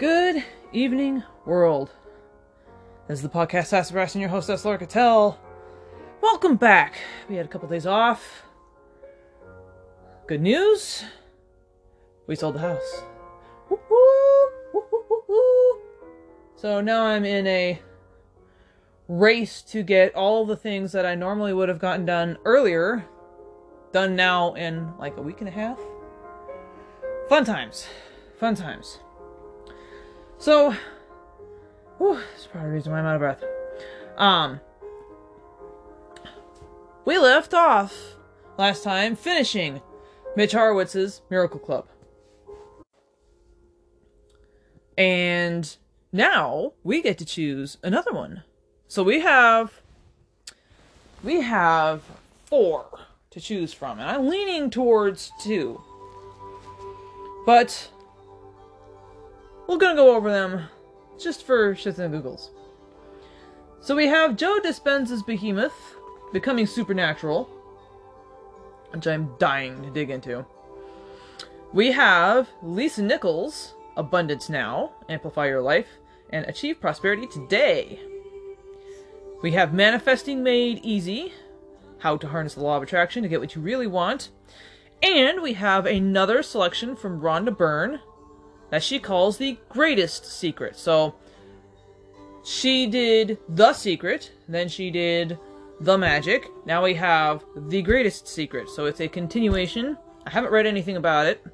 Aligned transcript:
Good 0.00 0.42
evening, 0.72 1.24
world. 1.44 1.90
This 3.06 3.18
is 3.18 3.22
the 3.22 3.28
podcast 3.28 3.66
Sassafras 3.66 4.14
and 4.14 4.22
your 4.22 4.30
hostess, 4.30 4.64
Laura 4.64 4.78
Cattell. 4.78 5.38
Welcome 6.22 6.56
back. 6.56 6.94
We 7.28 7.36
had 7.36 7.44
a 7.44 7.48
couple 7.50 7.68
days 7.68 7.84
off. 7.84 8.44
Good 10.26 10.40
news. 10.40 11.04
We 12.26 12.34
sold 12.34 12.54
the 12.54 12.60
house. 12.60 13.02
So 16.56 16.80
now 16.80 17.04
I'm 17.04 17.26
in 17.26 17.46
a 17.46 17.82
race 19.06 19.60
to 19.64 19.82
get 19.82 20.14
all 20.14 20.46
the 20.46 20.56
things 20.56 20.92
that 20.92 21.04
I 21.04 21.14
normally 21.14 21.52
would 21.52 21.68
have 21.68 21.78
gotten 21.78 22.06
done 22.06 22.38
earlier 22.46 23.04
done 23.92 24.16
now 24.16 24.54
in 24.54 24.96
like 24.96 25.18
a 25.18 25.22
week 25.22 25.40
and 25.40 25.48
a 25.48 25.52
half. 25.52 25.78
Fun 27.28 27.44
times. 27.44 27.86
Fun 28.38 28.54
times. 28.54 29.00
So, 30.40 30.74
whew, 31.98 32.18
that's 32.32 32.46
probably 32.46 32.70
the 32.70 32.74
reason 32.76 32.92
why 32.92 33.00
I'm 33.00 33.04
out 33.04 33.16
of 33.16 33.20
breath. 33.20 33.44
Um, 34.16 34.58
we 37.04 37.18
left 37.18 37.52
off 37.52 38.16
last 38.56 38.82
time 38.82 39.16
finishing 39.16 39.82
Mitch 40.36 40.52
Horowitz's 40.52 41.20
Miracle 41.28 41.60
Club. 41.60 41.88
And 44.96 45.76
now 46.10 46.72
we 46.84 47.02
get 47.02 47.18
to 47.18 47.26
choose 47.26 47.76
another 47.82 48.12
one. 48.12 48.42
So 48.88 49.02
we 49.02 49.20
have 49.20 49.82
we 51.22 51.42
have 51.42 52.02
four 52.46 52.86
to 53.30 53.40
choose 53.42 53.74
from, 53.74 53.98
and 53.98 54.08
I'm 54.08 54.26
leaning 54.26 54.70
towards 54.70 55.32
two. 55.38 55.82
But 57.44 57.90
we're 59.70 59.78
gonna 59.78 59.94
go 59.94 60.16
over 60.16 60.32
them 60.32 60.64
just 61.16 61.46
for 61.46 61.76
shits 61.76 62.00
and 62.00 62.12
googles. 62.12 62.50
So 63.80 63.94
we 63.94 64.08
have 64.08 64.36
Joe 64.36 64.58
Dispenza's 64.60 65.22
Behemoth 65.22 65.94
becoming 66.32 66.66
supernatural, 66.66 67.44
which 68.90 69.06
I'm 69.06 69.32
dying 69.38 69.80
to 69.84 69.90
dig 69.90 70.10
into. 70.10 70.44
We 71.72 71.92
have 71.92 72.48
Lisa 72.64 73.02
Nichols, 73.02 73.74
Abundance 73.96 74.48
Now, 74.48 74.90
Amplify 75.08 75.46
Your 75.46 75.62
Life, 75.62 75.86
and 76.30 76.44
Achieve 76.46 76.80
Prosperity 76.80 77.28
Today. 77.28 78.00
We 79.40 79.52
have 79.52 79.72
Manifesting 79.72 80.42
Made 80.42 80.80
Easy, 80.82 81.32
How 82.00 82.16
to 82.16 82.26
Harness 82.26 82.54
the 82.54 82.62
Law 82.64 82.76
of 82.76 82.82
Attraction 82.82 83.22
to 83.22 83.28
Get 83.28 83.38
What 83.38 83.54
You 83.54 83.62
Really 83.62 83.86
Want. 83.86 84.30
And 85.00 85.40
we 85.40 85.52
have 85.52 85.86
another 85.86 86.42
selection 86.42 86.96
from 86.96 87.20
Rhonda 87.20 87.56
Byrne 87.56 88.00
that 88.70 88.82
she 88.82 88.98
calls 88.98 89.36
the 89.36 89.58
greatest 89.68 90.24
secret. 90.24 90.76
So 90.76 91.14
she 92.44 92.86
did 92.86 93.38
The 93.48 93.72
Secret, 93.72 94.32
then 94.48 94.68
she 94.68 94.90
did 94.90 95.38
The 95.80 95.98
Magic. 95.98 96.46
Now 96.64 96.82
we 96.82 96.94
have 96.94 97.44
The 97.54 97.82
Greatest 97.82 98.26
Secret. 98.26 98.68
So 98.68 98.86
it's 98.86 99.00
a 99.00 99.08
continuation. 99.08 99.96
I 100.26 100.30
haven't 100.30 100.52
read 100.52 100.66
anything 100.66 100.96
about 100.96 101.26
it. 101.26 101.44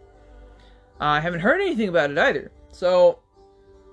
I 1.01 1.21
haven't 1.21 1.41
heard 1.41 1.61
anything 1.61 1.89
about 1.89 2.11
it 2.11 2.19
either. 2.19 2.53
So 2.71 3.19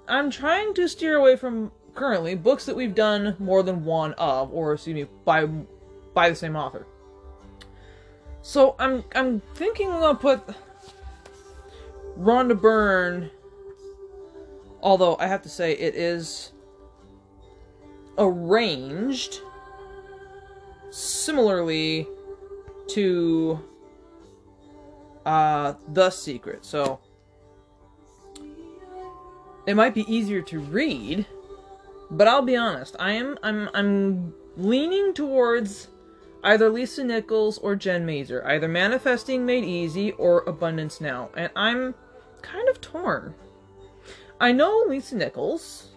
I'm 0.08 0.30
trying 0.30 0.74
to 0.76 0.88
steer 0.88 1.18
away 1.18 1.36
from 1.36 1.72
currently 1.96 2.36
books 2.36 2.66
that 2.66 2.76
we've 2.76 2.96
done 2.96 3.36
more 3.40 3.64
than 3.64 3.86
one 3.86 4.14
of, 4.14 4.52
or 4.54 4.74
excuse 4.74 4.96
me, 4.96 5.08
by 5.26 5.46
by 6.14 6.30
the 6.30 6.36
same 6.36 6.56
author. 6.56 6.86
So 8.42 8.76
I'm 8.80 9.04
I'm 9.16 9.42
thinking 9.56 9.90
I'll 9.92 10.16
put 10.16 10.42
Rhonda 12.18 12.60
Byrne. 12.60 13.30
Although 14.82 15.16
I 15.20 15.28
have 15.28 15.42
to 15.44 15.50
say 15.50 15.74
it 15.74 15.96
is 15.96 16.52
arranged 18.18 19.40
similarly 20.92 22.08
to 22.90 23.60
uh 25.26 25.74
The 25.94 26.10
Secret. 26.10 26.66
So 26.66 27.00
it 29.66 29.76
might 29.76 29.94
be 29.94 30.06
easier 30.14 30.42
to 30.42 30.60
read, 30.60 31.26
but 32.12 32.28
I'll 32.28 32.42
be 32.42 32.58
honest, 32.58 32.96
I 33.00 33.14
am 33.14 33.40
I'm 33.42 33.70
I'm 33.74 34.34
leaning 34.58 35.14
towards 35.14 35.88
either 36.44 36.70
Lisa 36.70 37.04
Nichols 37.04 37.58
or 37.60 37.76
Jen 37.76 38.06
Mazer, 38.06 38.46
either 38.46 38.68
Manifesting 38.68 39.46
Made 39.46 39.64
Easy 39.64 40.12
or 40.12 40.42
Abundance 40.42 41.00
Now, 41.00 41.30
and 41.36 41.50
I'm 41.56 41.96
kind 42.44 42.70
of 42.70 42.80
torn. 42.80 43.34
I 44.40 44.52
know 44.52 44.86
Lisa 44.88 45.16
Nichols, 45.16 45.96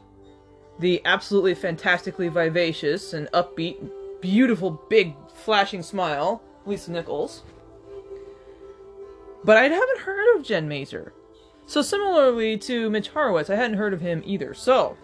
the 0.78 1.02
absolutely 1.04 1.54
fantastically 1.54 2.28
vivacious 2.28 3.12
and 3.12 3.28
upbeat, 3.32 3.76
beautiful, 4.20 4.70
big, 4.88 5.14
flashing 5.34 5.82
smile, 5.82 6.42
Lisa 6.64 6.92
Nichols. 6.92 7.42
But 9.44 9.56
I 9.58 9.64
haven't 9.64 9.98
heard 9.98 10.36
of 10.36 10.44
Jen 10.44 10.68
Mazer. 10.68 11.12
So 11.66 11.82
similarly 11.82 12.56
to 12.58 12.88
Mitch 12.88 13.08
Horowitz, 13.08 13.50
I 13.50 13.56
hadn't 13.56 13.76
heard 13.76 13.92
of 13.92 14.00
him 14.00 14.22
either. 14.24 14.54
So 14.54 14.96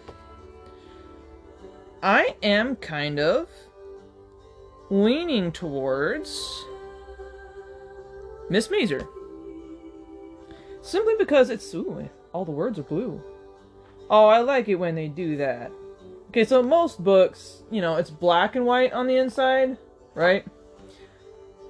I 2.01 2.35
am 2.41 2.75
kind 2.77 3.19
of 3.19 3.47
leaning 4.89 5.51
towards 5.51 6.65
Miss 8.49 8.69
Mazer. 8.69 9.07
Simply 10.83 11.13
because 11.17 11.49
it's 11.49 11.73
ooh, 11.73 12.09
all 12.33 12.43
the 12.43 12.51
words 12.51 12.77
are 12.77 12.83
blue. 12.83 13.23
Oh, 14.09 14.27
I 14.27 14.39
like 14.39 14.67
it 14.67 14.75
when 14.75 14.95
they 14.95 15.07
do 15.07 15.37
that. 15.37 15.71
Okay, 16.27 16.43
so 16.43 16.61
most 16.61 17.01
books, 17.01 17.63
you 17.71 17.79
know, 17.79 17.95
it's 17.95 18.09
black 18.09 18.55
and 18.55 18.65
white 18.65 18.91
on 18.91 19.07
the 19.07 19.15
inside, 19.15 19.77
right? 20.13 20.45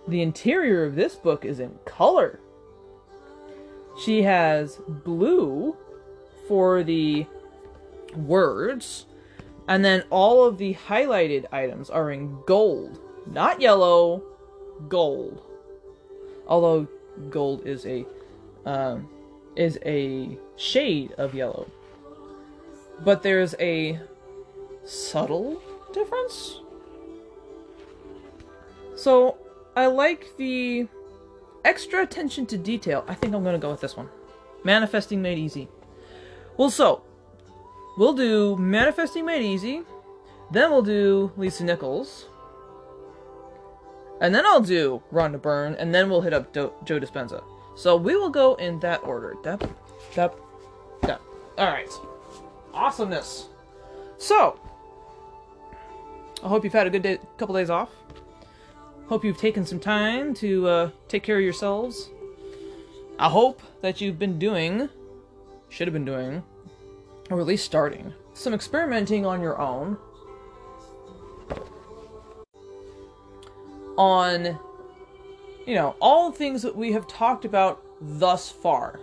The 0.07 0.23
interior 0.23 0.83
of 0.83 0.95
this 0.95 1.15
book 1.15 1.45
is 1.45 1.59
in 1.59 1.77
color. 1.85 2.39
She 4.03 4.23
has 4.23 4.79
blue 4.87 5.77
for 6.47 6.83
the 6.83 7.27
words, 8.15 9.05
and 9.67 9.85
then 9.85 10.05
all 10.09 10.43
of 10.43 10.57
the 10.57 10.73
highlighted 10.73 11.45
items 11.53 11.91
are 11.91 12.09
in 12.09 12.39
gold. 12.47 12.99
Not 13.27 13.61
yellow, 13.61 14.23
gold. 14.89 15.39
Although 16.47 16.87
gold 17.29 17.67
is 17.67 17.85
a 17.85 18.05
um, 18.65 19.09
is 19.55 19.79
a 19.85 20.37
shade 20.55 21.13
of 21.13 21.33
yellow. 21.33 21.69
But 23.03 23.23
there's 23.23 23.55
a 23.59 23.99
subtle 24.85 25.61
difference. 25.93 26.59
So 28.95 29.37
I 29.75 29.87
like 29.87 30.27
the 30.37 30.87
extra 31.65 32.01
attention 32.01 32.45
to 32.47 32.57
detail. 32.57 33.03
I 33.07 33.13
think 33.13 33.33
I'm 33.33 33.43
gonna 33.43 33.57
go 33.57 33.71
with 33.71 33.81
this 33.81 33.97
one. 33.97 34.09
Manifesting 34.63 35.21
Made 35.21 35.37
Easy. 35.37 35.67
Well, 36.57 36.69
so 36.69 37.03
we'll 37.97 38.13
do 38.13 38.55
Manifesting 38.57 39.25
Made 39.25 39.43
Easy, 39.43 39.81
then 40.51 40.71
we'll 40.71 40.83
do 40.83 41.31
Lisa 41.35 41.63
Nichols, 41.63 42.27
and 44.21 44.33
then 44.33 44.45
I'll 44.45 44.61
do 44.61 45.01
Rhonda 45.11 45.41
Byrne, 45.41 45.75
and 45.75 45.93
then 45.93 46.09
we'll 46.09 46.21
hit 46.21 46.33
up 46.33 46.53
Do- 46.53 46.73
Joe 46.85 46.99
Dispenza. 46.99 47.43
So 47.75 47.95
we 47.95 48.15
will 48.15 48.29
go 48.29 48.55
in 48.55 48.79
that 48.79 49.03
order. 49.03 49.35
Dep, 49.43 49.63
dep, 50.13 50.35
dep. 51.01 51.21
Alright. 51.57 51.91
Awesomeness. 52.73 53.47
So, 54.17 54.59
I 56.43 56.47
hope 56.47 56.63
you've 56.63 56.73
had 56.73 56.87
a 56.87 56.89
good 56.89 57.01
day, 57.01 57.19
couple 57.37 57.55
days 57.55 57.69
off. 57.69 57.89
Hope 59.07 59.23
you've 59.23 59.37
taken 59.37 59.65
some 59.65 59.79
time 59.79 60.33
to 60.35 60.67
uh, 60.67 60.89
take 61.07 61.23
care 61.23 61.37
of 61.37 61.43
yourselves. 61.43 62.09
I 63.19 63.29
hope 63.29 63.61
that 63.81 64.01
you've 64.01 64.17
been 64.17 64.39
doing, 64.39 64.89
should 65.69 65.87
have 65.87 65.93
been 65.93 66.05
doing, 66.05 66.41
or 67.29 67.39
at 67.39 67.45
least 67.45 67.65
starting, 67.65 68.13
some 68.33 68.53
experimenting 68.53 69.25
on 69.25 69.41
your 69.41 69.59
own 69.59 69.97
on 73.97 74.57
you 75.65 75.75
know, 75.75 75.95
all 76.01 76.31
the 76.31 76.37
things 76.37 76.61
that 76.61 76.75
we 76.75 76.91
have 76.91 77.07
talked 77.07 77.45
about 77.45 77.83
thus 78.01 78.49
far. 78.49 78.99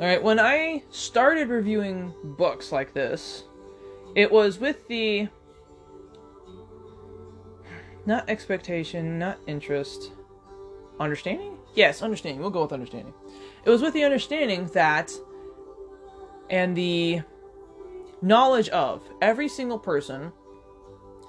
Alright, 0.00 0.22
when 0.22 0.40
I 0.40 0.82
started 0.90 1.48
reviewing 1.48 2.12
books 2.24 2.72
like 2.72 2.92
this, 2.92 3.44
it 4.16 4.30
was 4.30 4.58
with 4.58 4.88
the. 4.88 5.28
Not 8.04 8.28
expectation, 8.28 9.18
not 9.18 9.38
interest. 9.46 10.10
Understanding? 10.98 11.56
Yes, 11.74 12.02
understanding. 12.02 12.40
We'll 12.40 12.50
go 12.50 12.62
with 12.62 12.72
understanding. 12.72 13.14
It 13.64 13.70
was 13.70 13.80
with 13.80 13.94
the 13.94 14.04
understanding 14.04 14.66
that. 14.74 15.12
And 16.50 16.76
the 16.76 17.22
knowledge 18.20 18.68
of 18.70 19.02
every 19.20 19.48
single 19.48 19.78
person 19.78 20.32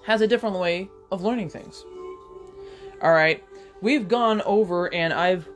has 0.05 0.21
a 0.21 0.27
different 0.27 0.57
way 0.57 0.89
of 1.11 1.21
learning 1.21 1.49
things. 1.49 1.85
Alright, 3.01 3.43
we've 3.83 4.07
gone 4.07 4.41
over 4.43 4.91
and 4.93 5.11
I've 5.11 5.47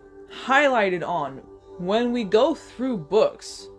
highlighted 0.45 1.01
on 1.07 1.37
when 1.77 2.11
we 2.11 2.25
go 2.25 2.53
through 2.53 2.97
books, 2.97 3.69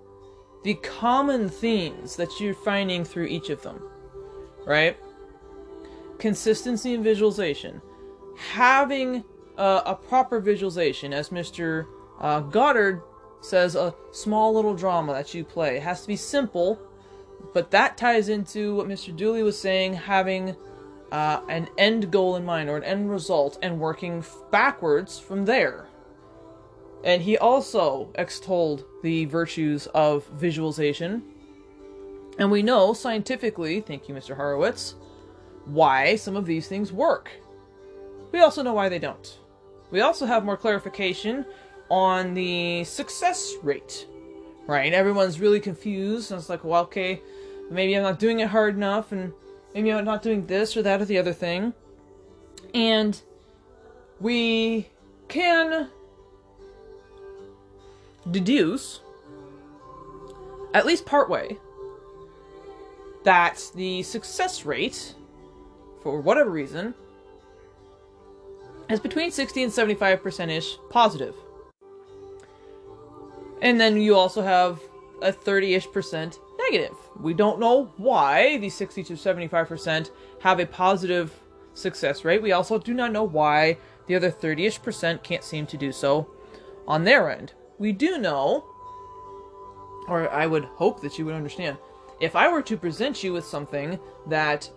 the 0.64 0.74
common 0.76 1.50
themes 1.50 2.16
that 2.16 2.40
you're 2.40 2.54
finding 2.54 3.04
through 3.04 3.26
each 3.26 3.50
of 3.50 3.62
them, 3.62 3.82
right? 4.66 4.96
Consistency 6.18 6.94
in 6.94 7.02
visualization, 7.02 7.82
having 8.36 9.22
uh, 9.58 9.82
a 9.84 9.94
proper 9.94 10.40
visualization, 10.40 11.12
as 11.12 11.28
Mr. 11.28 11.84
Uh, 12.18 12.40
Goddard 12.40 13.02
says, 13.42 13.76
a 13.76 13.94
small 14.12 14.54
little 14.54 14.74
drama 14.74 15.12
that 15.12 15.34
you 15.34 15.44
play. 15.44 15.76
It 15.76 15.82
has 15.82 16.00
to 16.02 16.08
be 16.08 16.16
simple, 16.16 16.80
but 17.52 17.70
that 17.72 17.98
ties 17.98 18.30
into 18.30 18.76
what 18.76 18.88
Mr. 18.88 19.14
Dooley 19.14 19.42
was 19.42 19.60
saying, 19.60 19.92
having 19.92 20.56
uh, 21.12 21.40
an 21.48 21.68
end 21.78 22.10
goal 22.10 22.36
in 22.36 22.44
mind 22.44 22.68
or 22.68 22.76
an 22.76 22.84
end 22.84 23.10
result 23.10 23.58
and 23.62 23.78
working 23.78 24.24
backwards 24.50 25.18
from 25.18 25.44
there. 25.44 25.86
And 27.04 27.22
he 27.22 27.38
also 27.38 28.10
extolled 28.16 28.84
the 29.02 29.24
virtues 29.26 29.86
of 29.88 30.26
visualization. 30.28 31.22
And 32.38 32.50
we 32.50 32.62
know 32.62 32.92
scientifically, 32.92 33.80
thank 33.80 34.08
you, 34.08 34.14
Mr. 34.14 34.36
Horowitz, 34.36 34.94
why 35.64 36.16
some 36.16 36.36
of 36.36 36.46
these 36.46 36.68
things 36.68 36.92
work. 36.92 37.30
We 38.32 38.40
also 38.40 38.62
know 38.62 38.74
why 38.74 38.88
they 38.88 38.98
don't. 38.98 39.38
We 39.90 40.00
also 40.00 40.26
have 40.26 40.44
more 40.44 40.56
clarification 40.56 41.46
on 41.90 42.34
the 42.34 42.84
success 42.84 43.54
rate, 43.62 44.06
right? 44.66 44.92
Everyone's 44.92 45.40
really 45.40 45.60
confused, 45.60 46.30
and 46.30 46.38
it's 46.38 46.50
like, 46.50 46.64
well, 46.64 46.82
okay, 46.82 47.22
maybe 47.70 47.94
I'm 47.94 48.02
not 48.02 48.18
doing 48.18 48.40
it 48.40 48.48
hard 48.48 48.76
enough, 48.76 49.12
and 49.12 49.32
maybe 49.78 49.92
I'm 49.92 50.04
not 50.04 50.24
doing 50.24 50.44
this 50.46 50.76
or 50.76 50.82
that 50.82 51.00
or 51.00 51.04
the 51.04 51.18
other 51.18 51.32
thing. 51.32 51.72
And 52.74 53.20
we 54.18 54.88
can 55.28 55.88
deduce, 58.28 58.98
at 60.74 60.84
least 60.84 61.06
partway, 61.06 61.56
that 63.22 63.70
the 63.76 64.02
success 64.02 64.66
rate, 64.66 65.14
for 66.02 66.20
whatever 66.20 66.50
reason, 66.50 66.92
is 68.90 68.98
between 68.98 69.30
60 69.30 69.62
and 69.62 69.72
75% 69.72 70.48
ish 70.48 70.76
positive. 70.90 71.36
And 73.62 73.80
then 73.80 74.00
you 74.00 74.16
also 74.16 74.42
have 74.42 74.80
a 75.22 75.30
30 75.30 75.74
ish 75.74 75.86
percent 75.92 76.40
negative. 76.70 76.96
We 77.20 77.34
don't 77.34 77.60
know 77.60 77.92
why 77.96 78.58
the 78.58 78.68
60 78.68 79.02
to 79.04 79.14
75% 79.14 80.10
have 80.42 80.60
a 80.60 80.66
positive 80.66 81.32
success 81.74 82.24
rate. 82.24 82.42
We 82.42 82.52
also 82.52 82.78
do 82.78 82.94
not 82.94 83.12
know 83.12 83.24
why 83.24 83.78
the 84.06 84.16
other 84.16 84.30
30 84.30 84.66
ish 84.66 84.82
percent 84.82 85.22
can't 85.22 85.44
seem 85.44 85.66
to 85.66 85.76
do 85.76 85.92
so 85.92 86.30
on 86.86 87.04
their 87.04 87.30
end. 87.30 87.54
We 87.78 87.92
do 87.92 88.18
know, 88.18 88.64
or 90.08 90.30
I 90.30 90.46
would 90.46 90.64
hope 90.64 91.00
that 91.02 91.18
you 91.18 91.24
would 91.26 91.34
understand, 91.34 91.76
if 92.20 92.34
I 92.34 92.48
were 92.48 92.62
to 92.62 92.76
present 92.76 93.22
you 93.22 93.32
with 93.32 93.44
something 93.44 93.98
that 94.26 94.70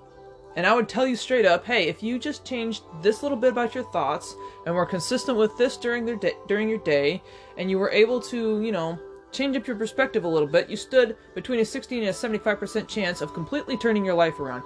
and 0.57 0.67
I 0.67 0.75
would 0.75 0.89
tell 0.89 1.07
you 1.07 1.15
straight 1.15 1.45
up, 1.45 1.65
hey, 1.65 1.87
if 1.87 2.03
you 2.03 2.19
just 2.19 2.43
changed 2.43 2.83
this 3.01 3.23
little 3.23 3.37
bit 3.37 3.53
about 3.53 3.73
your 3.73 3.85
thoughts 3.85 4.35
and 4.65 4.75
were 4.75 4.85
consistent 4.85 5.37
with 5.37 5.57
this 5.57 5.77
during 5.77 6.05
their 6.05 6.17
day, 6.17 6.33
during 6.45 6.67
your 6.67 6.79
day, 6.79 7.23
and 7.57 7.69
you 7.69 7.79
were 7.79 7.89
able 7.91 8.19
to, 8.23 8.61
you 8.61 8.73
know, 8.73 8.99
change 9.31 9.55
up 9.55 9.67
your 9.67 9.75
perspective 9.75 10.23
a 10.23 10.27
little 10.27 10.47
bit, 10.47 10.69
you 10.69 10.75
stood 10.75 11.15
between 11.35 11.59
a 11.59 11.65
60 11.65 11.99
and 11.99 12.07
a 12.09 12.11
75% 12.11 12.87
chance 12.87 13.21
of 13.21 13.33
completely 13.33 13.77
turning 13.77 14.05
your 14.05 14.15
life 14.15 14.39
around. 14.39 14.63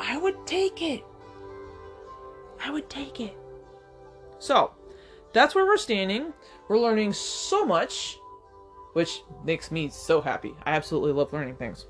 I 0.00 0.16
would 0.16 0.46
take 0.46 0.82
it. 0.82 1.04
I 2.64 2.70
would 2.70 2.88
take 2.88 3.20
it. 3.20 3.36
So, 4.38 4.72
that's 5.32 5.54
where 5.54 5.66
we're 5.66 5.76
standing. 5.76 6.32
We're 6.68 6.78
learning 6.78 7.12
so 7.12 7.64
much, 7.64 8.18
which 8.94 9.22
makes 9.44 9.70
me 9.70 9.88
so 9.88 10.20
happy. 10.20 10.54
I 10.64 10.72
absolutely 10.72 11.12
love 11.12 11.32
learning 11.32 11.56
things. 11.56 11.86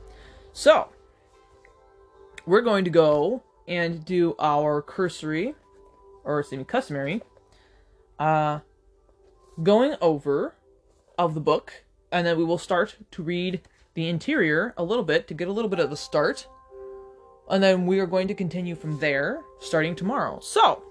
So, 0.52 0.88
we're 2.46 2.62
going 2.62 2.84
to 2.84 2.90
go 2.90 3.42
and 3.66 4.04
do 4.04 4.34
our 4.38 4.80
cursory, 4.80 5.54
or 6.24 6.42
semi 6.42 6.64
customary, 6.64 7.22
uh, 8.18 8.60
going 9.62 9.94
over 10.00 10.54
of 11.18 11.34
the 11.34 11.40
book, 11.40 11.84
and 12.12 12.26
then 12.26 12.38
we 12.38 12.44
will 12.44 12.58
start 12.58 12.96
to 13.10 13.22
read 13.22 13.60
the 13.94 14.08
interior 14.08 14.72
a 14.76 14.84
little 14.84 15.04
bit 15.04 15.26
to 15.28 15.34
get 15.34 15.48
a 15.48 15.52
little 15.52 15.68
bit 15.68 15.80
of 15.80 15.90
the 15.90 15.96
start. 15.96 16.46
And 17.50 17.62
then 17.62 17.86
we 17.86 17.98
are 17.98 18.06
going 18.06 18.28
to 18.28 18.34
continue 18.34 18.76
from 18.76 18.98
there 19.00 19.42
starting 19.58 19.96
tomorrow. 19.96 20.38
So, 20.40 20.82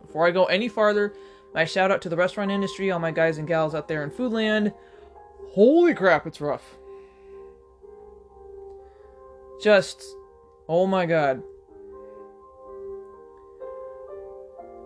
before 0.00 0.26
I 0.26 0.30
go 0.30 0.44
any 0.44 0.68
farther, 0.68 1.14
my 1.54 1.64
shout 1.64 1.90
out 1.90 2.02
to 2.02 2.08
the 2.08 2.16
restaurant 2.16 2.50
industry, 2.50 2.90
all 2.90 2.98
my 2.98 3.10
guys 3.10 3.38
and 3.38 3.48
gals 3.48 3.74
out 3.74 3.88
there 3.88 4.02
in 4.02 4.10
Foodland. 4.10 4.74
Holy 5.52 5.94
crap, 5.94 6.26
it's 6.26 6.40
rough. 6.40 6.76
Just, 9.62 10.02
oh 10.68 10.86
my 10.86 11.06
god. 11.06 11.42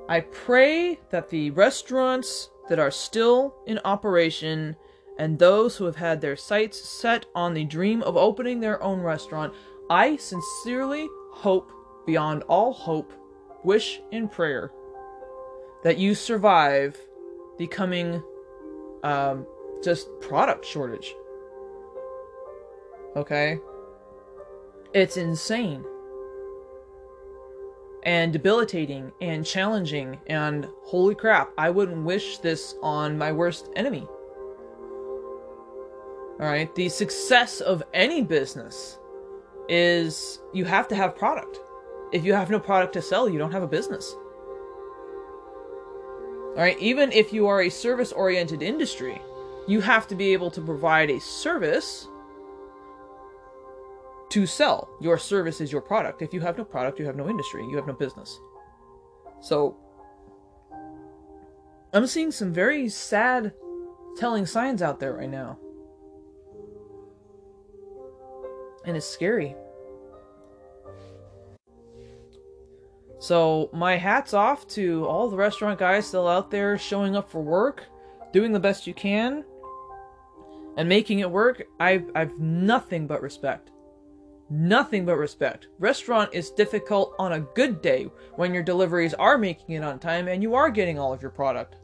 I 0.08 0.20
pray 0.20 1.00
that 1.10 1.30
the 1.30 1.50
restaurants 1.50 2.50
that 2.68 2.78
are 2.78 2.90
still 2.90 3.54
in 3.66 3.78
operation 3.84 4.76
and 5.18 5.38
those 5.38 5.76
who 5.76 5.84
have 5.84 5.96
had 5.96 6.20
their 6.20 6.36
sights 6.36 6.78
set 6.78 7.26
on 7.34 7.54
the 7.54 7.64
dream 7.64 8.02
of 8.02 8.16
opening 8.16 8.60
their 8.60 8.82
own 8.82 9.00
restaurant, 9.00 9.54
I 9.88 10.16
sincerely 10.16 11.08
hope, 11.32 11.70
beyond 12.06 12.42
all 12.44 12.72
hope, 12.72 13.12
wish 13.64 14.00
and 14.12 14.30
prayer, 14.30 14.70
that 15.84 15.98
you 15.98 16.14
survive 16.14 16.98
the 17.58 17.66
coming 17.66 18.22
um, 19.02 19.46
just 19.82 20.08
product 20.20 20.66
shortage. 20.66 21.14
Okay? 23.16 23.58
It's 24.92 25.16
insane 25.16 25.84
and 28.06 28.32
debilitating 28.32 29.10
and 29.20 29.44
challenging 29.44 30.18
and 30.28 30.68
holy 30.84 31.16
crap, 31.16 31.50
I 31.58 31.70
wouldn't 31.70 32.04
wish 32.04 32.38
this 32.38 32.76
on 32.80 33.18
my 33.18 33.32
worst 33.32 33.68
enemy. 33.74 34.06
Alright, 36.40 36.72
the 36.76 36.88
success 36.88 37.60
of 37.60 37.82
any 37.92 38.22
business 38.22 39.00
is 39.68 40.40
you 40.54 40.64
have 40.64 40.86
to 40.88 40.94
have 40.94 41.16
product. 41.16 41.58
If 42.12 42.24
you 42.24 42.32
have 42.32 42.48
no 42.48 42.60
product 42.60 42.92
to 42.92 43.02
sell, 43.02 43.28
you 43.28 43.38
don't 43.38 43.50
have 43.50 43.64
a 43.64 43.68
business. 43.68 44.14
Alright, 46.50 46.78
even 46.78 47.10
if 47.10 47.32
you 47.32 47.48
are 47.48 47.62
a 47.62 47.68
service 47.68 48.12
oriented 48.12 48.62
industry, 48.62 49.20
you 49.66 49.80
have 49.80 50.06
to 50.06 50.14
be 50.14 50.32
able 50.32 50.52
to 50.52 50.60
provide 50.60 51.10
a 51.10 51.18
service 51.18 52.06
to 54.36 54.44
sell. 54.44 54.90
Your 55.00 55.16
service 55.16 55.62
is 55.62 55.72
your 55.72 55.80
product. 55.80 56.20
If 56.20 56.34
you 56.34 56.40
have 56.42 56.58
no 56.58 56.64
product, 56.64 56.98
you 56.98 57.06
have 57.06 57.16
no 57.16 57.26
industry, 57.26 57.64
you 57.64 57.74
have 57.76 57.86
no 57.86 57.94
business. 57.94 58.38
So, 59.40 59.78
I'm 61.94 62.06
seeing 62.06 62.30
some 62.30 62.52
very 62.52 62.90
sad 62.90 63.54
telling 64.18 64.44
signs 64.44 64.82
out 64.82 65.00
there 65.00 65.14
right 65.14 65.30
now. 65.30 65.58
And 68.84 68.94
it's 68.94 69.06
scary. 69.06 69.56
So, 73.18 73.70
my 73.72 73.96
hat's 73.96 74.34
off 74.34 74.68
to 74.68 75.06
all 75.06 75.30
the 75.30 75.36
restaurant 75.38 75.78
guys 75.78 76.06
still 76.06 76.28
out 76.28 76.50
there 76.50 76.76
showing 76.76 77.16
up 77.16 77.30
for 77.30 77.40
work, 77.40 77.84
doing 78.34 78.52
the 78.52 78.60
best 78.60 78.86
you 78.86 78.92
can, 78.92 79.46
and 80.76 80.86
making 80.86 81.20
it 81.20 81.30
work. 81.30 81.62
I've, 81.80 82.10
I've 82.14 82.38
nothing 82.38 83.06
but 83.06 83.22
respect. 83.22 83.70
Nothing 84.48 85.04
but 85.04 85.16
respect. 85.16 85.66
Restaurant 85.78 86.30
is 86.32 86.50
difficult 86.50 87.14
on 87.18 87.32
a 87.32 87.40
good 87.40 87.82
day 87.82 88.10
when 88.36 88.54
your 88.54 88.62
deliveries 88.62 89.14
are 89.14 89.36
making 89.36 89.74
it 89.74 89.82
on 89.82 89.98
time 89.98 90.28
and 90.28 90.42
you 90.42 90.54
are 90.54 90.70
getting 90.70 90.98
all 90.98 91.12
of 91.12 91.20
your 91.20 91.32
product. 91.32 91.76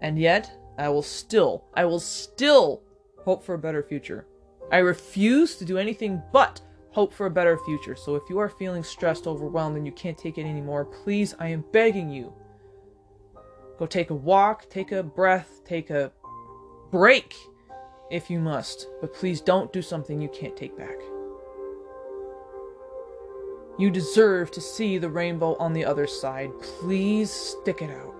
And 0.00 0.18
yet, 0.18 0.50
I 0.76 0.88
will 0.88 1.02
still, 1.02 1.64
I 1.74 1.84
will 1.84 2.00
still 2.00 2.82
hope 3.24 3.44
for 3.44 3.54
a 3.54 3.58
better 3.58 3.84
future. 3.84 4.26
I 4.72 4.78
refuse 4.78 5.54
to 5.56 5.64
do 5.64 5.78
anything 5.78 6.20
but 6.32 6.60
hope 6.90 7.12
for 7.12 7.26
a 7.26 7.30
better 7.30 7.58
future. 7.58 7.94
So 7.94 8.16
if 8.16 8.24
you 8.28 8.38
are 8.38 8.48
feeling 8.48 8.82
stressed, 8.82 9.28
overwhelmed, 9.28 9.76
and 9.76 9.86
you 9.86 9.92
can't 9.92 10.18
take 10.18 10.38
it 10.38 10.46
anymore, 10.46 10.84
please, 10.84 11.36
I 11.38 11.48
am 11.48 11.64
begging 11.72 12.10
you. 12.10 12.32
Go 13.78 13.86
take 13.86 14.10
a 14.10 14.14
walk, 14.14 14.68
take 14.68 14.90
a 14.90 15.02
breath, 15.02 15.60
take 15.64 15.90
a 15.90 16.10
break 16.90 17.36
if 18.12 18.30
you 18.30 18.38
must, 18.38 18.88
but 19.00 19.14
please 19.14 19.40
don't 19.40 19.72
do 19.72 19.80
something 19.80 20.20
you 20.20 20.28
can't 20.28 20.56
take 20.56 20.76
back. 20.76 20.96
You 23.78 23.90
deserve 23.90 24.50
to 24.50 24.60
see 24.60 24.98
the 24.98 25.08
rainbow 25.08 25.56
on 25.56 25.72
the 25.72 25.84
other 25.84 26.06
side. 26.06 26.50
Please 26.60 27.30
stick 27.30 27.80
it 27.80 27.90
out. 27.90 28.14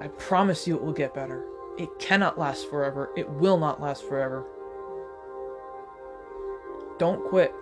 I 0.00 0.08
promise 0.08 0.68
you 0.68 0.76
it 0.76 0.82
will 0.82 0.92
get 0.92 1.14
better. 1.14 1.46
It 1.78 1.88
cannot 1.98 2.38
last 2.38 2.68
forever. 2.68 3.10
It 3.16 3.28
will 3.28 3.56
not 3.56 3.80
last 3.80 4.06
forever. 4.06 4.44
Don't 6.98 7.26
quit. 7.26 7.54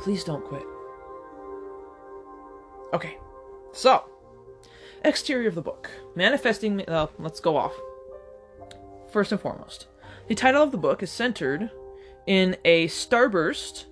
Please 0.00 0.24
don't 0.24 0.44
quit. 0.44 0.64
Okay, 2.92 3.18
so 3.72 4.04
exterior 5.06 5.48
of 5.48 5.54
the 5.54 5.62
book. 5.62 5.90
Manifesting. 6.14 6.88
Uh, 6.88 7.06
let's 7.18 7.40
go 7.40 7.56
off. 7.56 7.72
First 9.12 9.32
and 9.32 9.40
foremost, 9.40 9.86
the 10.28 10.34
title 10.34 10.62
of 10.62 10.72
the 10.72 10.78
book 10.78 11.02
is 11.02 11.10
centered 11.10 11.70
in 12.26 12.56
a 12.64 12.88
starburst 12.88 13.86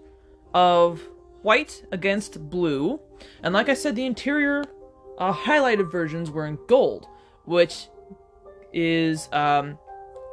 of 0.52 1.00
white 1.42 1.84
against 1.92 2.50
blue. 2.50 3.00
And 3.42 3.54
like 3.54 3.68
I 3.68 3.74
said, 3.74 3.96
the 3.96 4.06
interior 4.06 4.64
uh, 5.18 5.32
highlighted 5.32 5.90
versions 5.90 6.30
were 6.30 6.46
in 6.46 6.58
gold, 6.66 7.06
which 7.44 7.88
is 8.72 9.28
um, 9.32 9.78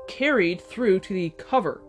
carried 0.07 0.61
through 0.61 0.99
to 1.01 1.13
the 1.13 1.29
cover, 1.31 1.81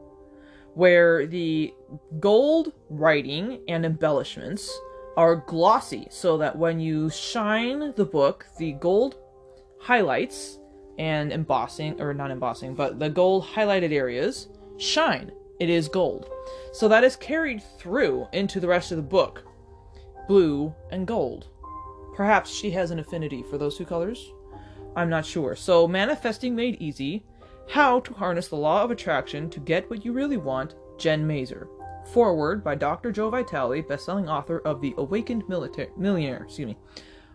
where 0.74 1.26
the 1.26 1.72
gold 2.20 2.72
writing 2.90 3.62
and 3.68 3.84
embellishments 3.86 4.70
are 5.16 5.36
glossy, 5.36 6.06
so 6.10 6.38
that 6.38 6.56
when 6.56 6.80
you 6.80 7.10
shine 7.10 7.92
the 7.96 8.04
book, 8.04 8.46
the 8.58 8.72
gold 8.72 9.16
highlights 9.80 10.58
and 10.98 11.32
embossing, 11.32 12.00
or 12.00 12.14
not 12.14 12.30
embossing, 12.30 12.74
but 12.74 12.98
the 12.98 13.10
gold 13.10 13.44
highlighted 13.44 13.92
areas 13.92 14.48
shine. 14.78 15.30
It 15.60 15.68
is 15.68 15.88
gold. 15.88 16.28
So 16.72 16.88
that 16.88 17.04
is 17.04 17.16
carried 17.16 17.62
through 17.78 18.26
into 18.32 18.60
the 18.60 18.68
rest 18.68 18.90
of 18.90 18.96
the 18.96 19.02
book 19.02 19.44
blue 20.28 20.74
and 20.90 21.06
gold. 21.06 21.48
Perhaps 22.14 22.50
she 22.50 22.70
has 22.70 22.90
an 22.90 22.98
affinity 22.98 23.42
for 23.42 23.58
those 23.58 23.76
two 23.76 23.84
colors? 23.84 24.32
I'm 24.94 25.08
not 25.08 25.26
sure. 25.26 25.56
So, 25.56 25.88
Manifesting 25.88 26.54
Made 26.54 26.80
Easy 26.80 27.24
How 27.68 28.00
to 28.00 28.14
Harness 28.14 28.48
the 28.48 28.56
Law 28.56 28.82
of 28.82 28.90
Attraction 28.90 29.48
to 29.50 29.60
Get 29.60 29.88
What 29.90 30.04
You 30.04 30.12
Really 30.12 30.36
Want, 30.36 30.74
Jen 30.98 31.26
Mazer. 31.26 31.68
Foreword 32.06 32.62
by 32.64 32.74
Dr. 32.74 33.12
Joe 33.12 33.30
Vitale, 33.30 33.82
best-selling 33.82 34.28
author 34.28 34.58
of 34.60 34.80
The 34.80 34.94
Awakened 34.98 35.48
Milita- 35.48 35.90
Millionaire, 35.96 36.44
excuse 36.44 36.66
me, 36.66 36.76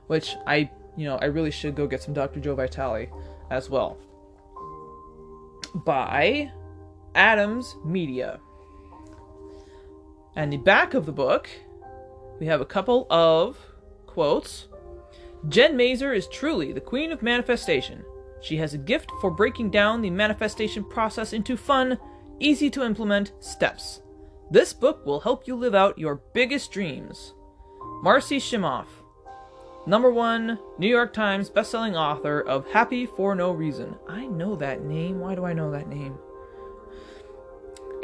which 0.08 0.36
I, 0.46 0.70
you 0.96 1.06
know, 1.06 1.18
I 1.18 1.26
really 1.26 1.52
should 1.52 1.76
go 1.76 1.88
get 1.88 2.04
some 2.04 2.14
Dr. 2.14 2.40
Joe 2.40 2.56
Vitale 2.56 3.08
as 3.50 3.70
well. 3.70 3.98
By 5.74 6.52
Adams 7.16 7.76
Media. 7.84 8.40
And 10.36 10.54
the 10.54 10.58
back 10.58 10.94
of 10.94 11.06
the 11.06 11.12
book, 11.12 11.50
we 12.40 12.46
have 12.46 12.62
a 12.62 12.66
couple 12.66 13.08
of 13.10 13.58
quotes. 14.06 14.68
Jen 15.50 15.76
Mazer 15.76 16.14
is 16.14 16.28
truly 16.28 16.72
the 16.72 16.82
queen 16.82 17.12
of 17.12 17.22
manifestation. 17.22 18.04
She 18.42 18.58
has 18.58 18.74
a 18.74 18.78
gift 18.78 19.12
for 19.20 19.32
breaking 19.32 19.72
down 19.72 20.02
the 20.02 20.10
manifestation 20.10 20.84
process 20.84 21.34
into 21.34 21.58
fun, 21.58 21.98
easy 22.40 22.70
to 22.72 22.84
implement 22.84 23.34
steps. 23.40 24.02
This 24.50 24.72
book 24.72 25.06
will 25.06 25.20
help 25.20 25.46
you 25.46 25.58
live 25.58 25.76
out 25.76 26.00
your 26.00 26.22
biggest 26.34 26.72
dreams. 26.72 27.34
Marcy 28.02 28.40
Shimoff, 28.40 28.86
number 29.86 30.10
one 30.10 30.58
New 30.78 30.88
York 30.88 31.12
Times 31.12 31.50
bestselling 31.50 31.96
author 31.96 32.40
of 32.40 32.66
Happy 32.72 33.06
for 33.06 33.36
No 33.36 33.52
Reason. 33.52 33.98
I 34.08 34.26
know 34.28 34.56
that 34.56 34.86
name. 34.86 35.20
Why 35.20 35.36
do 35.36 35.44
I 35.44 35.52
know 35.52 35.70
that 35.72 35.90
name? 35.90 36.18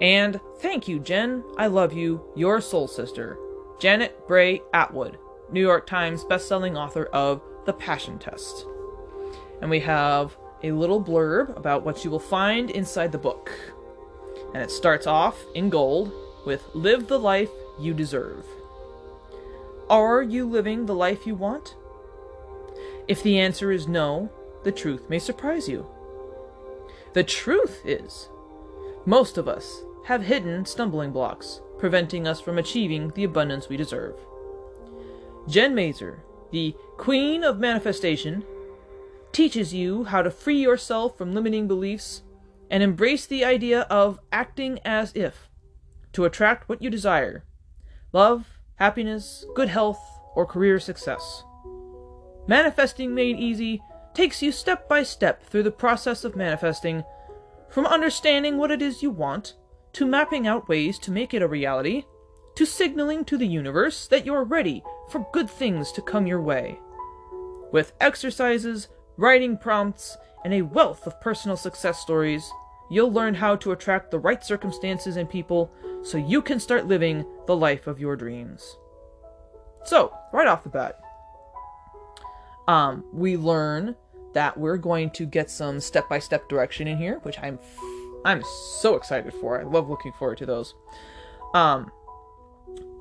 And 0.01 0.41
thank 0.59 0.85
you, 0.89 0.99
Jen. 0.99 1.45
I 1.57 1.67
love 1.67 1.93
you, 1.93 2.21
your 2.35 2.59
soul 2.59 2.89
sister. 2.89 3.37
Janet 3.79 4.27
Bray 4.27 4.61
Attwood, 4.73 5.15
New 5.49 5.61
York 5.61 5.87
Times 5.87 6.25
bestselling 6.25 6.75
author 6.77 7.05
of 7.05 7.41
The 7.65 7.73
Passion 7.73 8.19
Test. 8.19 8.65
And 9.61 9.69
we 9.69 9.79
have 9.79 10.35
a 10.61 10.73
little 10.73 11.01
blurb 11.01 11.55
about 11.55 11.85
what 11.85 12.03
you 12.03 12.11
will 12.11 12.19
find 12.19 12.69
inside 12.69 13.13
the 13.13 13.17
book. 13.17 13.49
And 14.53 14.61
it 14.61 14.71
starts 14.71 15.07
off 15.07 15.37
in 15.55 15.69
gold 15.69 16.11
with 16.45 16.63
Live 16.73 17.07
the 17.07 17.19
life 17.19 17.49
you 17.79 17.93
deserve. 17.93 18.45
Are 19.89 20.21
you 20.21 20.45
living 20.47 20.85
the 20.85 20.95
life 20.95 21.27
you 21.27 21.35
want? 21.35 21.75
If 23.07 23.21
the 23.21 23.39
answer 23.39 23.71
is 23.71 23.87
no, 23.87 24.29
the 24.63 24.71
truth 24.71 25.09
may 25.09 25.19
surprise 25.19 25.67
you. 25.67 25.85
The 27.13 27.23
truth 27.23 27.81
is, 27.85 28.29
most 29.05 29.37
of 29.37 29.47
us 29.47 29.83
have 30.05 30.23
hidden 30.23 30.65
stumbling 30.65 31.11
blocks, 31.11 31.61
preventing 31.77 32.27
us 32.27 32.39
from 32.39 32.57
achieving 32.57 33.09
the 33.09 33.23
abundance 33.23 33.69
we 33.69 33.77
deserve. 33.77 34.15
Jen 35.47 35.75
Mazer, 35.75 36.23
the 36.51 36.75
Queen 36.97 37.43
of 37.43 37.59
Manifestation, 37.59 38.43
teaches 39.31 39.73
you 39.73 40.05
how 40.05 40.21
to 40.21 40.31
free 40.31 40.61
yourself 40.61 41.17
from 41.17 41.33
limiting 41.33 41.67
beliefs 41.67 42.23
and 42.69 42.81
embrace 42.81 43.25
the 43.25 43.43
idea 43.43 43.81
of 43.81 44.19
acting 44.31 44.79
as 44.85 45.11
if 45.13 45.49
to 46.13 46.25
attract 46.25 46.69
what 46.69 46.81
you 46.81 46.89
desire 46.89 47.43
love, 48.11 48.59
happiness, 48.75 49.45
good 49.55 49.69
health, 49.69 49.99
or 50.35 50.45
career 50.45 50.79
success. 50.79 51.43
Manifesting 52.47 53.13
Made 53.15 53.39
Easy 53.39 53.81
takes 54.13 54.41
you 54.41 54.51
step 54.51 54.87
by 54.87 55.03
step 55.03 55.43
through 55.43 55.63
the 55.63 55.71
process 55.71 56.23
of 56.23 56.35
manifesting, 56.35 57.03
from 57.69 57.85
understanding 57.85 58.57
what 58.57 58.71
it 58.71 58.81
is 58.81 59.01
you 59.01 59.09
want, 59.09 59.55
to 59.93 60.05
mapping 60.05 60.45
out 60.45 60.69
ways 60.69 60.99
to 60.99 61.11
make 61.11 61.33
it 61.33 61.41
a 61.41 61.47
reality, 61.47 62.03
to 62.55 62.65
signaling 62.65 63.25
to 63.25 63.37
the 63.37 63.47
universe 63.47 64.07
that 64.07 64.25
you're 64.25 64.43
ready 64.43 64.83
for 65.09 65.27
good 65.33 65.49
things 65.49 65.91
to 65.91 66.01
come 66.01 66.27
your 66.27 66.41
way. 66.41 66.79
With 67.71 67.93
exercises, 67.99 68.89
writing 69.17 69.57
prompts, 69.57 70.17
and 70.45 70.53
a 70.53 70.61
wealth 70.61 71.07
of 71.07 71.19
personal 71.21 71.57
success 71.57 71.99
stories, 71.99 72.51
you'll 72.89 73.11
learn 73.11 73.33
how 73.33 73.55
to 73.57 73.71
attract 73.71 74.11
the 74.11 74.19
right 74.19 74.43
circumstances 74.43 75.17
and 75.17 75.29
people 75.29 75.71
so 76.03 76.17
you 76.17 76.41
can 76.41 76.59
start 76.59 76.87
living 76.87 77.25
the 77.47 77.55
life 77.55 77.87
of 77.87 77.99
your 77.99 78.15
dreams. 78.15 78.77
So, 79.85 80.13
right 80.31 80.47
off 80.47 80.63
the 80.63 80.69
bat, 80.69 80.99
um, 82.67 83.03
we 83.11 83.37
learn 83.37 83.95
that 84.33 84.57
we're 84.57 84.77
going 84.77 85.09
to 85.11 85.25
get 85.25 85.49
some 85.49 85.79
step-by-step 85.79 86.49
direction 86.49 86.87
in 86.87 86.97
here, 86.97 87.19
which 87.23 87.37
I'm 87.39 87.59
I'm 88.25 88.41
so 88.81 88.95
excited 88.95 89.33
for. 89.33 89.59
I 89.59 89.63
love 89.63 89.89
looking 89.89 90.13
forward 90.13 90.37
to 90.37 90.45
those. 90.45 90.73
Um, 91.53 91.91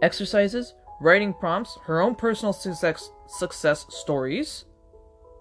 exercises, 0.03 0.75
writing 1.01 1.33
prompts, 1.33 1.79
her 1.85 2.01
own 2.01 2.15
personal 2.15 2.53
success 2.53 3.11
success 3.29 3.87
stories, 3.89 4.65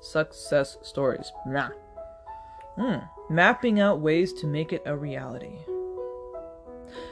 success 0.01 0.77
stories. 0.83 1.31
Nah. 1.47 1.69
Hmm. 2.77 2.99
Mapping 3.31 3.79
out 3.79 4.01
ways 4.01 4.33
to 4.33 4.45
make 4.45 4.73
it 4.73 4.83
a 4.85 4.93
reality. 4.93 5.59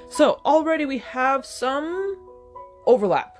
So 0.09 0.41
already 0.45 0.85
we 0.85 0.97
have 0.97 1.45
some 1.45 2.17
overlap, 2.85 3.37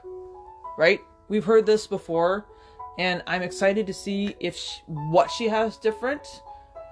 right? 0.78 1.02
We've 1.28 1.44
heard 1.44 1.66
this 1.66 1.88
before, 1.88 2.46
and 2.98 3.22
I'm 3.28 3.42
excited 3.42 3.86
to 3.88 3.94
see 3.94 4.34
if 4.40 4.56
she, 4.56 4.82
what 4.88 5.30
she 5.30 5.50
has 5.50 5.76
different. 5.76 6.26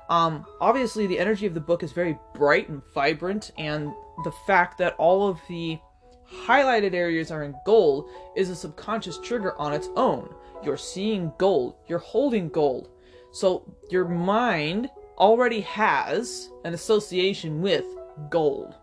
Um, 0.10 0.46
obviously, 0.60 1.08
the 1.08 1.20
energy 1.20 1.46
of 1.46 1.54
the 1.54 1.62
book 1.62 1.84
is 1.84 1.94
very 1.94 2.20
bright 2.34 2.68
and 2.68 2.82
vibrant, 2.94 3.52
and 3.58 3.94
the 4.26 4.34
fact 4.46 4.78
that 4.80 4.94
all 4.98 5.30
of 5.30 5.40
the 5.48 5.80
highlighted 6.30 6.96
areas 6.96 7.32
are 7.32 7.44
in 7.44 7.56
gold 7.66 8.10
is 8.36 8.50
a 8.50 8.56
subconscious 8.56 9.20
trigger 9.20 9.58
on 9.58 9.72
its 9.72 9.88
own. 9.96 10.36
You're 10.66 10.76
seeing 10.76 11.32
gold, 11.38 11.76
you're 11.88 12.00
holding 12.00 12.50
gold. 12.50 12.90
So 13.32 13.74
your 13.90 14.06
mind 14.06 14.90
already 15.18 15.62
has 15.62 16.50
an 16.64 16.74
association 16.74 17.62
with 17.62 17.86
gold. 18.30 18.76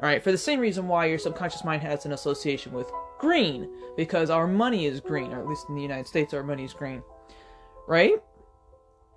Alright, 0.00 0.22
for 0.22 0.30
the 0.30 0.38
same 0.38 0.60
reason 0.60 0.86
why 0.86 1.06
your 1.06 1.18
subconscious 1.18 1.64
mind 1.64 1.82
has 1.82 2.06
an 2.06 2.12
association 2.12 2.72
with 2.72 2.90
green, 3.18 3.68
because 3.96 4.30
our 4.30 4.46
money 4.46 4.86
is 4.86 5.00
green, 5.00 5.32
or 5.32 5.40
at 5.40 5.48
least 5.48 5.66
in 5.68 5.74
the 5.74 5.82
United 5.82 6.06
States, 6.06 6.32
our 6.32 6.44
money 6.44 6.64
is 6.64 6.72
green. 6.72 7.02
Right? 7.88 8.14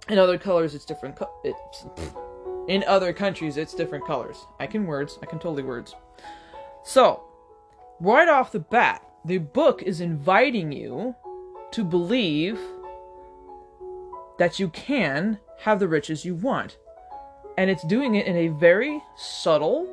In 0.09 0.17
other 0.17 0.37
colors, 0.37 0.73
it's 0.73 0.85
different. 0.85 1.15
Co- 1.15 1.31
it's, 1.43 1.85
in 2.67 2.83
other 2.87 3.13
countries, 3.13 3.57
it's 3.57 3.75
different 3.75 4.05
colors. 4.05 4.37
I 4.59 4.65
can 4.65 4.85
words. 4.85 5.19
I 5.21 5.27
can 5.27 5.37
totally 5.37 5.63
words. 5.63 5.93
So, 6.83 7.21
right 7.99 8.27
off 8.27 8.51
the 8.51 8.59
bat, 8.59 9.05
the 9.23 9.37
book 9.37 9.83
is 9.83 10.01
inviting 10.01 10.71
you 10.71 11.15
to 11.71 11.83
believe 11.83 12.59
that 14.39 14.59
you 14.59 14.69
can 14.69 15.39
have 15.61 15.79
the 15.79 15.87
riches 15.87 16.25
you 16.25 16.35
want. 16.35 16.77
And 17.57 17.69
it's 17.69 17.85
doing 17.85 18.15
it 18.15 18.25
in 18.25 18.35
a 18.35 18.47
very 18.47 19.01
subtle 19.15 19.87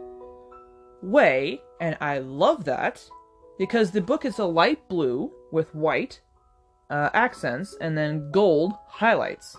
way, 1.02 1.60
and 1.80 1.96
I 2.00 2.18
love 2.18 2.64
that 2.64 3.02
because 3.58 3.90
the 3.90 4.00
book 4.00 4.24
is 4.24 4.38
a 4.38 4.44
light 4.44 4.88
blue 4.88 5.30
with 5.52 5.74
white 5.74 6.20
uh, 6.90 7.10
accents 7.12 7.76
and 7.80 7.96
then 7.96 8.30
gold 8.30 8.72
highlights. 8.86 9.56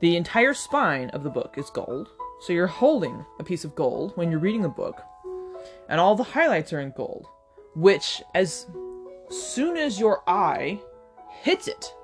The 0.00 0.16
entire 0.16 0.54
spine 0.54 1.10
of 1.10 1.22
the 1.22 1.30
book 1.30 1.54
is 1.56 1.70
gold, 1.70 2.08
so 2.40 2.52
you're 2.52 2.66
holding 2.66 3.24
a 3.38 3.44
piece 3.44 3.64
of 3.64 3.74
gold 3.74 4.12
when 4.16 4.30
you're 4.30 4.40
reading 4.40 4.62
the 4.62 4.68
book, 4.68 5.02
and 5.88 6.00
all 6.00 6.14
the 6.14 6.22
highlights 6.22 6.72
are 6.72 6.80
in 6.80 6.92
gold, 6.96 7.26
which, 7.74 8.22
as 8.34 8.66
soon 9.30 9.76
as 9.76 10.00
your 10.00 10.22
eye 10.26 10.80
hits 11.42 11.68
it, 11.68 11.94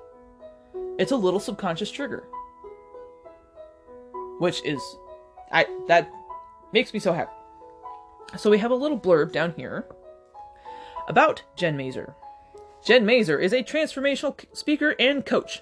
it's 0.97 1.11
a 1.11 1.17
little 1.17 1.39
subconscious 1.39 1.91
trigger. 1.91 2.23
Which 4.39 4.63
is, 4.65 4.81
I 5.51 5.65
that 5.87 6.11
makes 6.71 6.93
me 6.93 6.99
so 6.99 7.13
happy. 7.13 7.31
So 8.37 8.49
we 8.49 8.57
have 8.57 8.71
a 8.71 8.75
little 8.75 8.99
blurb 8.99 9.31
down 9.31 9.53
here 9.55 9.85
about 11.07 11.43
Jen 11.55 11.77
Mazer. 11.77 12.15
Jen 12.83 13.05
Mazer 13.05 13.39
is 13.39 13.53
a 13.53 13.63
transformational 13.63 14.37
speaker 14.53 14.95
and 14.99 15.25
coach, 15.25 15.61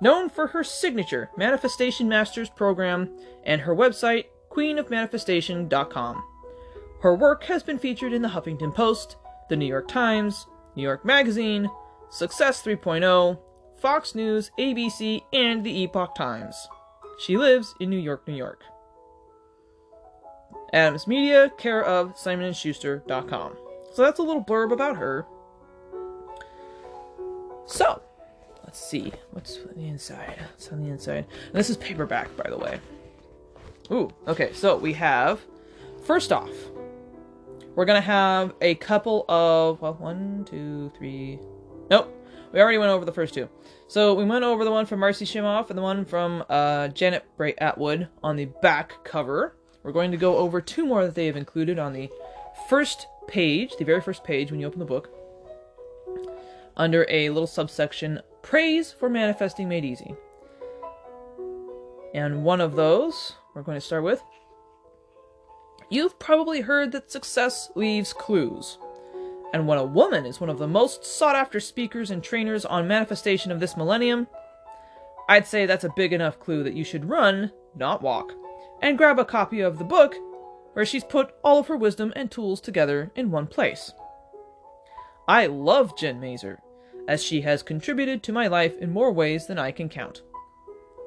known 0.00 0.28
for 0.28 0.48
her 0.48 0.64
signature 0.64 1.30
Manifestation 1.36 2.08
Masters 2.08 2.48
program 2.48 3.10
and 3.44 3.60
her 3.60 3.74
website, 3.74 4.26
queenofmanifestation.com. 4.50 6.24
Her 7.02 7.14
work 7.14 7.44
has 7.44 7.62
been 7.62 7.78
featured 7.78 8.12
in 8.12 8.22
the 8.22 8.28
Huffington 8.28 8.74
Post, 8.74 9.16
the 9.48 9.56
New 9.56 9.66
York 9.66 9.88
Times, 9.88 10.46
New 10.74 10.82
York 10.82 11.04
Magazine, 11.04 11.70
Success 12.10 12.62
3.0, 12.62 13.38
Fox 13.80 14.14
News, 14.14 14.50
ABC, 14.58 15.22
and 15.32 15.64
the 15.64 15.82
Epoch 15.82 16.14
Times. 16.14 16.68
She 17.18 17.36
lives 17.36 17.74
in 17.80 17.90
New 17.90 17.98
York, 17.98 18.26
New 18.28 18.34
York. 18.34 18.62
Adams 20.72 21.06
Media, 21.06 21.50
care 21.58 21.84
of 21.84 22.14
SimonandSchuster.com. 22.14 23.56
So 23.92 24.02
that's 24.02 24.18
a 24.18 24.22
little 24.22 24.44
blurb 24.44 24.72
about 24.72 24.96
her. 24.96 25.26
So, 27.66 28.02
let's 28.64 28.78
see 28.78 29.12
what's 29.30 29.58
on 29.58 29.74
the 29.76 29.86
inside. 29.86 30.38
What's 30.50 30.70
on 30.70 30.82
the 30.82 30.90
inside? 30.90 31.26
And 31.46 31.54
this 31.54 31.70
is 31.70 31.76
paperback, 31.76 32.36
by 32.36 32.48
the 32.50 32.58
way. 32.58 32.80
Ooh, 33.90 34.10
okay. 34.28 34.52
So 34.52 34.76
we 34.76 34.92
have 34.94 35.40
first 36.04 36.32
off, 36.32 36.50
we're 37.74 37.84
gonna 37.84 38.00
have 38.00 38.54
a 38.60 38.74
couple 38.76 39.24
of 39.28 39.80
well, 39.80 39.94
one, 39.94 40.44
two, 40.48 40.92
three. 40.96 41.38
Nope, 41.90 42.14
we 42.52 42.60
already 42.60 42.78
went 42.78 42.90
over 42.90 43.04
the 43.04 43.12
first 43.12 43.34
two. 43.34 43.48
So 43.88 44.14
we 44.14 44.24
went 44.24 44.44
over 44.44 44.64
the 44.64 44.70
one 44.70 44.86
from 44.86 45.00
Marcy 45.00 45.24
Shimoff 45.24 45.70
and 45.70 45.78
the 45.78 45.82
one 45.82 46.04
from 46.04 46.44
uh, 46.48 46.88
Janet 46.88 47.24
Bray 47.36 47.54
Attwood 47.54 48.08
on 48.22 48.36
the 48.36 48.46
back 48.46 49.04
cover. 49.04 49.56
We're 49.82 49.92
going 49.92 50.10
to 50.10 50.16
go 50.16 50.36
over 50.36 50.60
two 50.60 50.86
more 50.86 51.04
that 51.04 51.14
they 51.14 51.26
have 51.26 51.36
included 51.36 51.78
on 51.78 51.92
the 51.92 52.10
first 52.68 53.06
page, 53.26 53.76
the 53.78 53.84
very 53.84 54.00
first 54.00 54.24
page 54.24 54.50
when 54.50 54.60
you 54.60 54.66
open 54.66 54.78
the 54.78 54.84
book, 54.84 55.10
under 56.76 57.06
a 57.08 57.30
little 57.30 57.46
subsection 57.46 58.20
Praise 58.42 58.92
for 58.92 59.08
Manifesting 59.08 59.68
Made 59.68 59.84
Easy. 59.84 60.14
And 62.14 62.44
one 62.44 62.60
of 62.60 62.74
those 62.74 63.36
we're 63.54 63.62
going 63.62 63.76
to 63.76 63.84
start 63.84 64.04
with 64.04 64.22
You've 65.88 66.20
probably 66.20 66.60
heard 66.60 66.92
that 66.92 67.10
success 67.10 67.70
leaves 67.74 68.12
clues. 68.12 68.78
And 69.52 69.66
when 69.66 69.78
a 69.78 69.84
woman 69.84 70.26
is 70.26 70.40
one 70.40 70.50
of 70.50 70.58
the 70.58 70.68
most 70.68 71.04
sought 71.04 71.34
after 71.34 71.58
speakers 71.58 72.10
and 72.10 72.22
trainers 72.22 72.64
on 72.64 72.86
manifestation 72.86 73.50
of 73.50 73.60
this 73.60 73.76
millennium, 73.76 74.28
I'd 75.28 75.46
say 75.46 75.66
that's 75.66 75.84
a 75.84 75.92
big 75.96 76.12
enough 76.12 76.38
clue 76.38 76.62
that 76.64 76.74
you 76.74 76.84
should 76.84 77.08
run, 77.08 77.52
not 77.74 78.02
walk, 78.02 78.32
and 78.82 78.98
grab 78.98 79.18
a 79.18 79.24
copy 79.24 79.60
of 79.60 79.78
the 79.78 79.84
book 79.84 80.14
where 80.72 80.86
she's 80.86 81.04
put 81.04 81.34
all 81.42 81.58
of 81.58 81.66
her 81.66 81.76
wisdom 81.76 82.12
and 82.14 82.30
tools 82.30 82.60
together 82.60 83.10
in 83.16 83.30
one 83.30 83.46
place. 83.46 83.92
I 85.28 85.46
love 85.46 85.96
Jen 85.96 86.20
Mazer, 86.20 86.60
as 87.08 87.22
she 87.22 87.40
has 87.42 87.62
contributed 87.62 88.22
to 88.22 88.32
my 88.32 88.46
life 88.46 88.76
in 88.78 88.92
more 88.92 89.12
ways 89.12 89.46
than 89.46 89.58
I 89.58 89.72
can 89.72 89.88
count. 89.88 90.22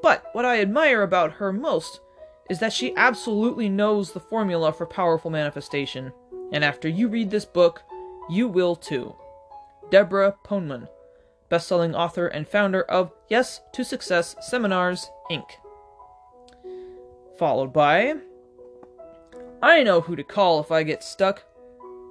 But 0.01 0.25
what 0.33 0.45
I 0.45 0.59
admire 0.59 1.01
about 1.01 1.33
her 1.33 1.53
most 1.53 2.01
is 2.49 2.59
that 2.59 2.73
she 2.73 2.95
absolutely 2.95 3.69
knows 3.69 4.11
the 4.11 4.19
formula 4.19 4.73
for 4.73 4.85
powerful 4.85 5.31
manifestation, 5.31 6.11
and 6.51 6.63
after 6.63 6.89
you 6.89 7.07
read 7.07 7.29
this 7.29 7.45
book, 7.45 7.83
you 8.29 8.47
will 8.47 8.75
too. 8.75 9.15
Deborah 9.91 10.35
Poneman, 10.43 10.87
best-selling 11.49 11.93
author 11.93 12.27
and 12.27 12.47
founder 12.47 12.83
of 12.83 13.11
Yes 13.29 13.61
to 13.73 13.83
Success 13.83 14.35
Seminars, 14.41 15.09
Inc. 15.29 15.45
Followed 17.37 17.73
by 17.73 18.15
I 19.61 19.83
know 19.83 20.01
who 20.01 20.15
to 20.15 20.23
call 20.23 20.59
if 20.59 20.71
I 20.71 20.83
get 20.83 21.03
stuck, 21.03 21.43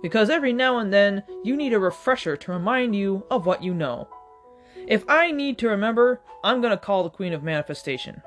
because 0.03 0.31
every 0.31 0.53
now 0.53 0.79
and 0.79 0.93
then 0.93 1.23
you 1.45 1.57
need 1.57 1.73
a 1.73 1.79
refresher 1.79 2.37
to 2.37 2.53
remind 2.53 2.97
you 2.97 3.25
of 3.31 3.47
what 3.47 3.63
you 3.63 3.75
know. 3.75 4.09
If 4.87 5.05
I 5.09 5.31
need 5.31 5.59
to 5.59 5.69
remember, 5.69 6.21
I'm 6.43 6.61
going 6.61 6.73
to 6.73 6.77
call 6.77 7.03
the 7.03 7.11
Queen 7.11 7.33
of 7.33 7.43
Manifestation. 7.43 8.23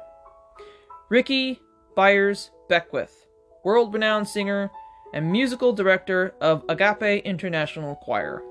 Rickie 1.10 1.60
Byars 1.98 2.50
Beckwith, 2.70 3.26
world 3.64 3.94
renowned 3.94 4.28
singer 4.28 4.72
and 5.16 5.32
musical 5.32 5.72
director 5.72 6.36
of 6.42 6.64
Agape 6.68 7.24
International 7.24 7.96
Choir. 7.96 8.44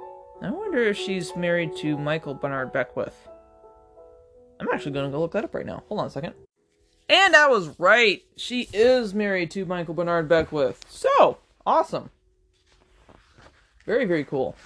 I 0.42 0.50
wonder 0.50 0.82
if 0.82 0.96
she's 0.96 1.36
married 1.36 1.76
to 1.76 1.98
Michael 1.98 2.34
Bernard 2.34 2.72
Beckwith. 2.72 3.28
I'm 4.58 4.68
actually 4.72 4.92
going 4.92 5.04
to 5.04 5.12
go 5.12 5.20
look 5.20 5.32
that 5.32 5.44
up 5.44 5.54
right 5.54 5.66
now. 5.66 5.84
Hold 5.88 6.00
on 6.00 6.06
a 6.06 6.10
second. 6.10 6.32
And 7.10 7.36
I 7.36 7.48
was 7.48 7.78
right. 7.78 8.24
She 8.36 8.70
is 8.72 9.12
married 9.12 9.50
to 9.52 9.66
Michael 9.66 9.92
Bernard 9.92 10.26
Beckwith. 10.26 10.80
So, 10.88 11.36
awesome. 11.66 12.08
Very, 13.84 14.06
very 14.06 14.24
cool. 14.24 14.56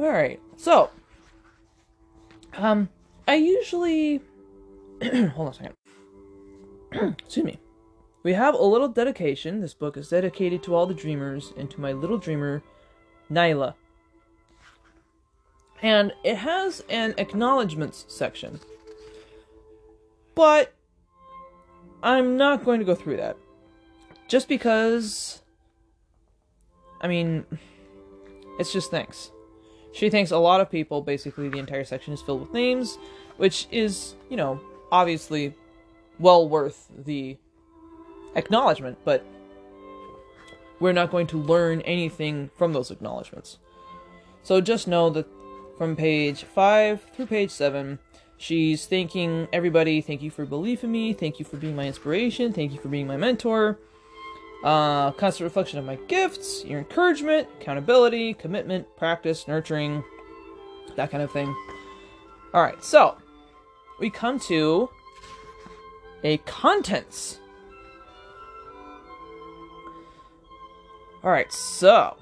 Alright, 0.00 0.40
so, 0.56 0.90
um, 2.58 2.88
I 3.26 3.36
usually. 3.36 4.20
hold 5.02 5.38
on 5.38 5.48
a 5.48 5.54
second. 5.54 5.74
Excuse 7.18 7.46
me. 7.46 7.58
We 8.24 8.32
have 8.32 8.54
a 8.54 8.62
little 8.62 8.88
dedication. 8.88 9.60
This 9.60 9.74
book 9.74 9.96
is 9.96 10.08
dedicated 10.08 10.62
to 10.64 10.74
all 10.74 10.86
the 10.86 10.94
dreamers 10.94 11.52
and 11.56 11.70
to 11.70 11.80
my 11.80 11.92
little 11.92 12.18
dreamer, 12.18 12.62
Nyla. 13.30 13.74
And 15.80 16.12
it 16.24 16.36
has 16.36 16.82
an 16.90 17.14
acknowledgments 17.16 18.04
section. 18.08 18.58
But 20.34 20.74
I'm 22.02 22.36
not 22.36 22.64
going 22.64 22.80
to 22.80 22.84
go 22.84 22.96
through 22.96 23.18
that. 23.18 23.36
Just 24.26 24.48
because. 24.48 25.42
I 27.00 27.06
mean, 27.06 27.46
it's 28.58 28.72
just 28.72 28.90
thanks. 28.90 29.30
She 29.92 30.10
thanks 30.10 30.30
a 30.30 30.38
lot 30.38 30.60
of 30.60 30.70
people. 30.70 31.02
Basically, 31.02 31.48
the 31.48 31.58
entire 31.58 31.84
section 31.84 32.14
is 32.14 32.22
filled 32.22 32.40
with 32.40 32.52
names, 32.52 32.98
which 33.36 33.66
is, 33.70 34.14
you 34.28 34.36
know, 34.36 34.60
obviously 34.92 35.54
well 36.18 36.48
worth 36.48 36.88
the 36.96 37.36
acknowledgement, 38.34 38.98
but 39.04 39.24
we're 40.80 40.92
not 40.92 41.10
going 41.10 41.26
to 41.28 41.38
learn 41.38 41.80
anything 41.82 42.50
from 42.56 42.72
those 42.72 42.90
acknowledgments. 42.90 43.58
So 44.42 44.60
just 44.60 44.86
know 44.86 45.10
that 45.10 45.26
from 45.76 45.96
page 45.96 46.44
5 46.44 47.02
through 47.14 47.26
page 47.26 47.50
7, 47.50 47.98
she's 48.36 48.86
thanking 48.86 49.48
everybody. 49.52 50.00
Thank 50.00 50.22
you 50.22 50.30
for 50.30 50.46
believing 50.46 50.88
in 50.88 50.92
me. 50.92 51.12
Thank 51.12 51.38
you 51.38 51.44
for 51.44 51.56
being 51.56 51.76
my 51.76 51.86
inspiration. 51.86 52.52
Thank 52.52 52.72
you 52.72 52.78
for 52.78 52.88
being 52.88 53.06
my 53.06 53.16
mentor. 53.16 53.78
Uh, 54.64 55.12
constant 55.12 55.44
reflection 55.44 55.78
of 55.78 55.84
my 55.84 55.94
gifts, 56.08 56.64
your 56.64 56.80
encouragement, 56.80 57.46
accountability, 57.60 58.34
commitment, 58.34 58.86
practice, 58.96 59.46
nurturing, 59.46 60.02
that 60.96 61.10
kind 61.10 61.22
of 61.22 61.30
thing. 61.30 61.54
Alright, 62.52 62.82
so 62.82 63.16
we 64.00 64.10
come 64.10 64.40
to 64.40 64.90
a 66.24 66.38
contents. 66.38 67.38
Alright, 71.22 71.52
so. 71.52 72.16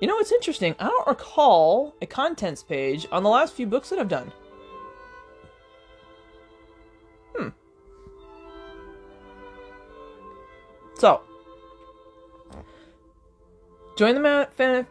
You 0.00 0.08
know, 0.08 0.18
it's 0.18 0.32
interesting. 0.32 0.74
I 0.78 0.86
don't 0.86 1.06
recall 1.06 1.94
a 2.00 2.06
contents 2.06 2.62
page 2.62 3.06
on 3.12 3.22
the 3.22 3.28
last 3.28 3.54
few 3.54 3.66
books 3.66 3.90
that 3.90 3.98
I've 3.98 4.08
done. 4.08 4.32
So, 10.98 11.22
join 13.96 14.14
the 14.14 14.20
man- 14.20 14.86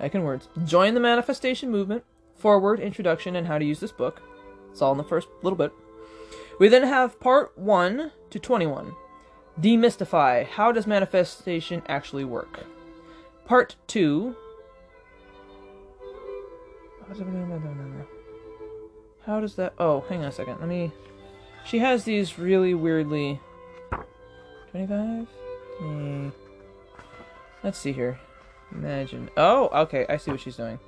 I 0.00 0.08
can 0.08 0.22
words. 0.22 0.48
Join 0.64 0.94
the 0.94 1.00
manifestation 1.00 1.70
movement. 1.70 2.04
Forward, 2.36 2.80
introduction, 2.80 3.36
and 3.36 3.46
how 3.46 3.58
to 3.58 3.64
use 3.64 3.80
this 3.80 3.92
book. 3.92 4.22
It's 4.70 4.80
all 4.80 4.92
in 4.92 4.98
the 4.98 5.04
first 5.04 5.28
little 5.42 5.56
bit. 5.56 5.72
We 6.58 6.68
then 6.68 6.84
have 6.84 7.20
part 7.20 7.56
1 7.56 8.12
to 8.30 8.38
21. 8.38 8.94
Demystify. 9.60 10.46
How 10.46 10.72
does 10.72 10.86
manifestation 10.86 11.82
actually 11.86 12.24
work? 12.24 12.64
Part 13.44 13.76
2. 13.88 14.36
How 19.26 19.40
does 19.40 19.56
that. 19.56 19.74
Oh, 19.78 20.00
hang 20.08 20.20
on 20.20 20.26
a 20.26 20.32
second. 20.32 20.58
Let 20.60 20.68
me. 20.68 20.92
She 21.64 21.80
has 21.80 22.04
these 22.04 22.38
really 22.38 22.74
weirdly. 22.74 23.40
25? 24.70 25.26
Hmm. 25.78 26.28
Let's 27.62 27.78
see 27.78 27.92
here. 27.92 28.18
Imagine. 28.72 29.30
Oh, 29.36 29.68
okay. 29.82 30.06
I 30.08 30.16
see 30.16 30.30
what 30.30 30.40
she's 30.40 30.56
doing. 30.56 30.78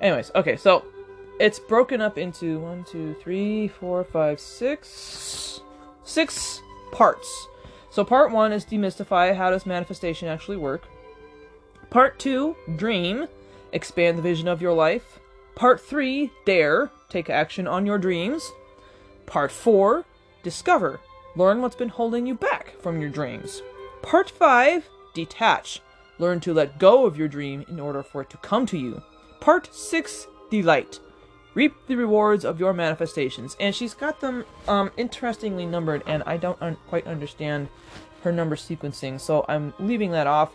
Anyways, 0.00 0.30
okay, 0.34 0.56
so 0.56 0.84
it's 1.40 1.58
broken 1.58 2.00
up 2.00 2.18
into 2.18 2.58
one, 2.58 2.84
two, 2.84 3.14
three, 3.22 3.68
four, 3.68 4.04
five, 4.04 4.38
six, 4.38 5.60
six 6.04 6.60
parts. 6.92 7.48
So 7.88 8.04
part 8.04 8.30
one 8.30 8.52
is 8.52 8.64
demystify 8.64 9.34
how 9.34 9.50
does 9.50 9.64
manifestation 9.64 10.28
actually 10.28 10.58
work. 10.58 10.86
Part 11.88 12.18
two, 12.18 12.56
dream, 12.76 13.26
expand 13.72 14.18
the 14.18 14.22
vision 14.22 14.48
of 14.48 14.60
your 14.60 14.74
life. 14.74 15.18
Part 15.54 15.80
3 15.80 16.30
Dare, 16.44 16.90
take 17.08 17.30
action 17.30 17.66
on 17.66 17.86
your 17.86 17.96
dreams. 17.96 18.52
Part 19.26 19.50
4 19.50 20.04
Discover, 20.42 21.00
learn 21.34 21.60
what's 21.60 21.74
been 21.74 21.88
holding 21.88 22.26
you 22.26 22.34
back 22.34 22.80
from 22.80 23.00
your 23.00 23.10
dreams. 23.10 23.62
Part 24.02 24.30
5 24.30 24.88
Detach, 25.14 25.80
learn 26.18 26.40
to 26.40 26.54
let 26.54 26.78
go 26.78 27.04
of 27.06 27.18
your 27.18 27.28
dream 27.28 27.64
in 27.68 27.80
order 27.80 28.02
for 28.02 28.22
it 28.22 28.30
to 28.30 28.36
come 28.38 28.66
to 28.66 28.78
you. 28.78 29.02
Part 29.40 29.74
6 29.74 30.28
Delight, 30.50 31.00
reap 31.54 31.74
the 31.88 31.96
rewards 31.96 32.44
of 32.44 32.60
your 32.60 32.72
manifestations. 32.72 33.56
And 33.58 33.74
she's 33.74 33.94
got 33.94 34.20
them 34.20 34.44
um, 34.68 34.92
interestingly 34.96 35.66
numbered, 35.66 36.04
and 36.06 36.22
I 36.24 36.36
don't 36.36 36.60
un- 36.62 36.76
quite 36.86 37.06
understand 37.06 37.68
her 38.22 38.32
number 38.32 38.54
sequencing, 38.54 39.20
so 39.20 39.44
I'm 39.48 39.74
leaving 39.80 40.12
that 40.12 40.26
off. 40.26 40.52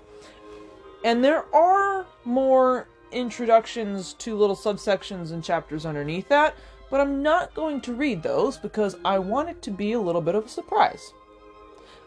And 1.04 1.24
there 1.24 1.44
are 1.54 2.06
more 2.24 2.88
introductions 3.12 4.14
to 4.14 4.38
little 4.38 4.56
subsections 4.56 5.32
and 5.32 5.44
chapters 5.44 5.86
underneath 5.86 6.30
that, 6.30 6.56
but 6.92 7.00
I'm 7.00 7.24
not 7.24 7.56
going 7.56 7.82
to 7.82 7.94
read 7.94 8.22
those 8.22 8.58
because 8.58 8.98
I 9.04 9.18
want 9.18 9.50
it 9.50 9.62
to 9.64 9.72
be 9.72 9.94
a 9.94 10.00
little 10.00 10.22
bit 10.22 10.36
of 10.36 10.46
a 10.46 10.50
surprise. 10.50 11.14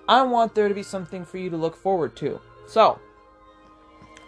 I 0.06 0.22
want 0.22 0.54
there 0.54 0.68
to 0.68 0.74
be 0.74 0.82
something 0.82 1.24
for 1.24 1.38
you 1.38 1.50
to 1.50 1.56
look 1.56 1.74
forward 1.74 2.14
to. 2.16 2.38
So, 2.68 3.00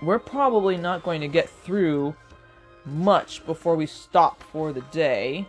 we're 0.02 0.18
probably 0.18 0.78
not 0.78 1.02
going 1.02 1.20
to 1.20 1.28
get 1.28 1.48
through 1.48 2.16
much 2.86 3.44
before 3.44 3.76
we 3.76 3.86
stop 3.86 4.42
for 4.50 4.72
the 4.72 4.80
day. 4.80 5.46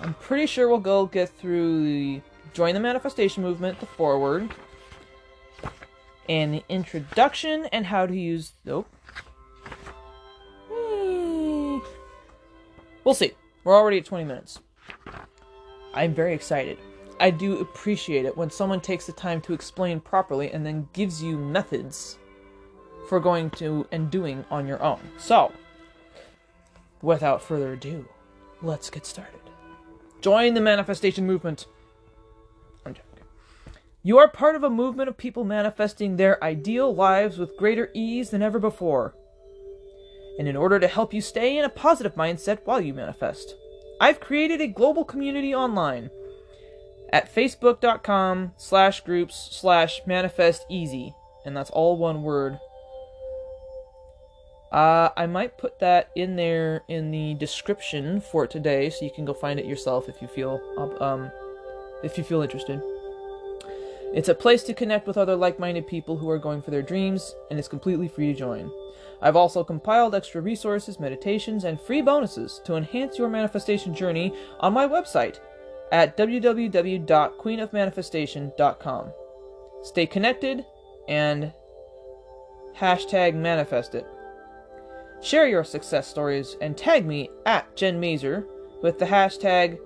I'm 0.00 0.14
pretty 0.14 0.46
sure 0.46 0.68
we'll 0.68 0.78
go 0.78 1.06
get 1.06 1.30
through 1.30 1.84
the 1.84 2.20
Join 2.52 2.74
the 2.74 2.80
Manifestation 2.80 3.42
Movement, 3.42 3.80
the 3.80 3.86
Forward, 3.86 4.54
and 6.28 6.52
the 6.52 6.64
introduction 6.68 7.66
and 7.66 7.86
how 7.86 8.04
to 8.04 8.14
use. 8.14 8.52
Nope. 8.66 8.86
We'll 13.04 13.14
see. 13.14 13.32
We're 13.64 13.76
already 13.76 13.98
at 13.98 14.04
20 14.04 14.24
minutes. 14.24 14.60
I'm 15.94 16.14
very 16.14 16.34
excited. 16.34 16.78
I 17.20 17.30
do 17.30 17.60
appreciate 17.60 18.24
it 18.24 18.36
when 18.36 18.50
someone 18.50 18.80
takes 18.80 19.06
the 19.06 19.12
time 19.12 19.40
to 19.42 19.52
explain 19.52 20.00
properly 20.00 20.50
and 20.50 20.64
then 20.64 20.88
gives 20.92 21.22
you 21.22 21.36
methods 21.36 22.18
for 23.08 23.20
going 23.20 23.50
to 23.50 23.86
and 23.92 24.10
doing 24.10 24.44
on 24.50 24.66
your 24.66 24.82
own. 24.82 25.00
So, 25.18 25.52
without 27.00 27.42
further 27.42 27.74
ado, 27.74 28.08
let's 28.62 28.90
get 28.90 29.06
started. 29.06 29.40
Join 30.20 30.54
the 30.54 30.60
manifestation 30.60 31.26
movement. 31.26 31.66
You 34.04 34.18
are 34.18 34.26
part 34.26 34.56
of 34.56 34.64
a 34.64 34.70
movement 34.70 35.08
of 35.08 35.16
people 35.16 35.44
manifesting 35.44 36.16
their 36.16 36.42
ideal 36.42 36.92
lives 36.92 37.38
with 37.38 37.56
greater 37.56 37.88
ease 37.94 38.30
than 38.30 38.42
ever 38.42 38.58
before. 38.58 39.14
And 40.38 40.48
in 40.48 40.56
order 40.56 40.78
to 40.80 40.88
help 40.88 41.12
you 41.12 41.20
stay 41.20 41.58
in 41.58 41.64
a 41.64 41.68
positive 41.68 42.14
mindset 42.14 42.60
while 42.64 42.80
you 42.80 42.94
manifest, 42.94 43.54
I've 44.00 44.20
created 44.20 44.60
a 44.60 44.66
global 44.66 45.04
community 45.04 45.54
online 45.54 46.10
at 47.12 47.32
facebook.com 47.32 48.52
slash 48.56 49.00
groups 49.02 49.48
slash 49.52 50.00
manifest 50.06 50.64
easy 50.70 51.14
and 51.44 51.56
that's 51.56 51.70
all 51.70 51.98
one 51.98 52.22
word 52.22 52.58
uh, 54.72 55.10
I 55.18 55.26
might 55.26 55.58
put 55.58 55.80
that 55.80 56.10
in 56.16 56.36
there 56.36 56.82
in 56.88 57.10
the 57.10 57.34
description 57.34 58.22
for 58.22 58.46
today, 58.46 58.88
so 58.88 59.04
you 59.04 59.10
can 59.10 59.26
go 59.26 59.34
find 59.34 59.60
it 59.60 59.66
yourself 59.66 60.08
if 60.08 60.22
you 60.22 60.28
feel 60.28 60.58
um, 60.98 61.30
if 62.02 62.16
you 62.16 62.24
feel 62.24 62.40
interested. 62.40 62.80
It's 64.14 64.28
a 64.28 64.34
place 64.34 64.62
to 64.64 64.74
connect 64.74 65.06
with 65.06 65.16
other 65.16 65.36
like-minded 65.36 65.86
people 65.86 66.18
who 66.18 66.28
are 66.28 66.38
going 66.38 66.60
for 66.60 66.70
their 66.70 66.82
dreams, 66.82 67.34
and 67.50 67.58
it's 67.58 67.68
completely 67.68 68.08
free 68.08 68.30
to 68.32 68.38
join. 68.38 68.70
I've 69.22 69.36
also 69.36 69.64
compiled 69.64 70.14
extra 70.14 70.42
resources, 70.42 71.00
meditations, 71.00 71.64
and 71.64 71.80
free 71.80 72.02
bonuses 72.02 72.60
to 72.64 72.76
enhance 72.76 73.18
your 73.18 73.28
manifestation 73.28 73.94
journey 73.94 74.34
on 74.60 74.74
my 74.74 74.86
website 74.86 75.40
at 75.92 76.14
www.queenofmanifestation.com. 76.16 79.12
Stay 79.82 80.06
connected 80.06 80.64
and 81.08 81.52
hashtag 82.76 83.34
manifest 83.34 83.94
it. 83.94 84.06
Share 85.22 85.46
your 85.46 85.64
success 85.64 86.08
stories 86.08 86.56
and 86.60 86.76
tag 86.76 87.06
me 87.06 87.30
at 87.46 87.76
Jen 87.76 88.00
Mazer 88.00 88.44
with 88.82 88.98
the 88.98 89.06
hashtag 89.06 89.78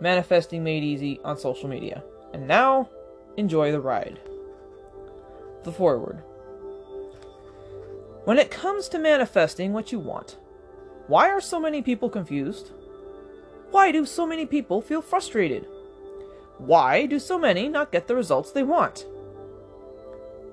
Manifesting 0.00 0.64
Made 0.64 0.82
Easy 0.82 1.20
on 1.24 1.38
social 1.38 1.68
media. 1.68 2.02
And 2.32 2.48
now, 2.48 2.88
enjoy 3.36 3.72
the 3.72 3.80
ride. 3.80 4.18
The 5.64 5.72
Forward 5.72 6.22
When 8.24 8.38
it 8.38 8.50
comes 8.50 8.88
to 8.88 8.98
manifesting 8.98 9.72
what 9.72 9.92
you 9.92 9.98
want, 9.98 10.36
why 11.06 11.28
are 11.30 11.40
so 11.40 11.58
many 11.58 11.82
people 11.82 12.08
confused? 12.08 12.70
Why 13.70 13.92
do 13.92 14.04
so 14.06 14.26
many 14.26 14.46
people 14.46 14.80
feel 14.80 15.02
frustrated? 15.02 15.66
Why 16.58 17.06
do 17.06 17.18
so 17.18 17.38
many 17.38 17.68
not 17.68 17.92
get 17.92 18.06
the 18.06 18.16
results 18.16 18.52
they 18.52 18.62
want? 18.62 19.06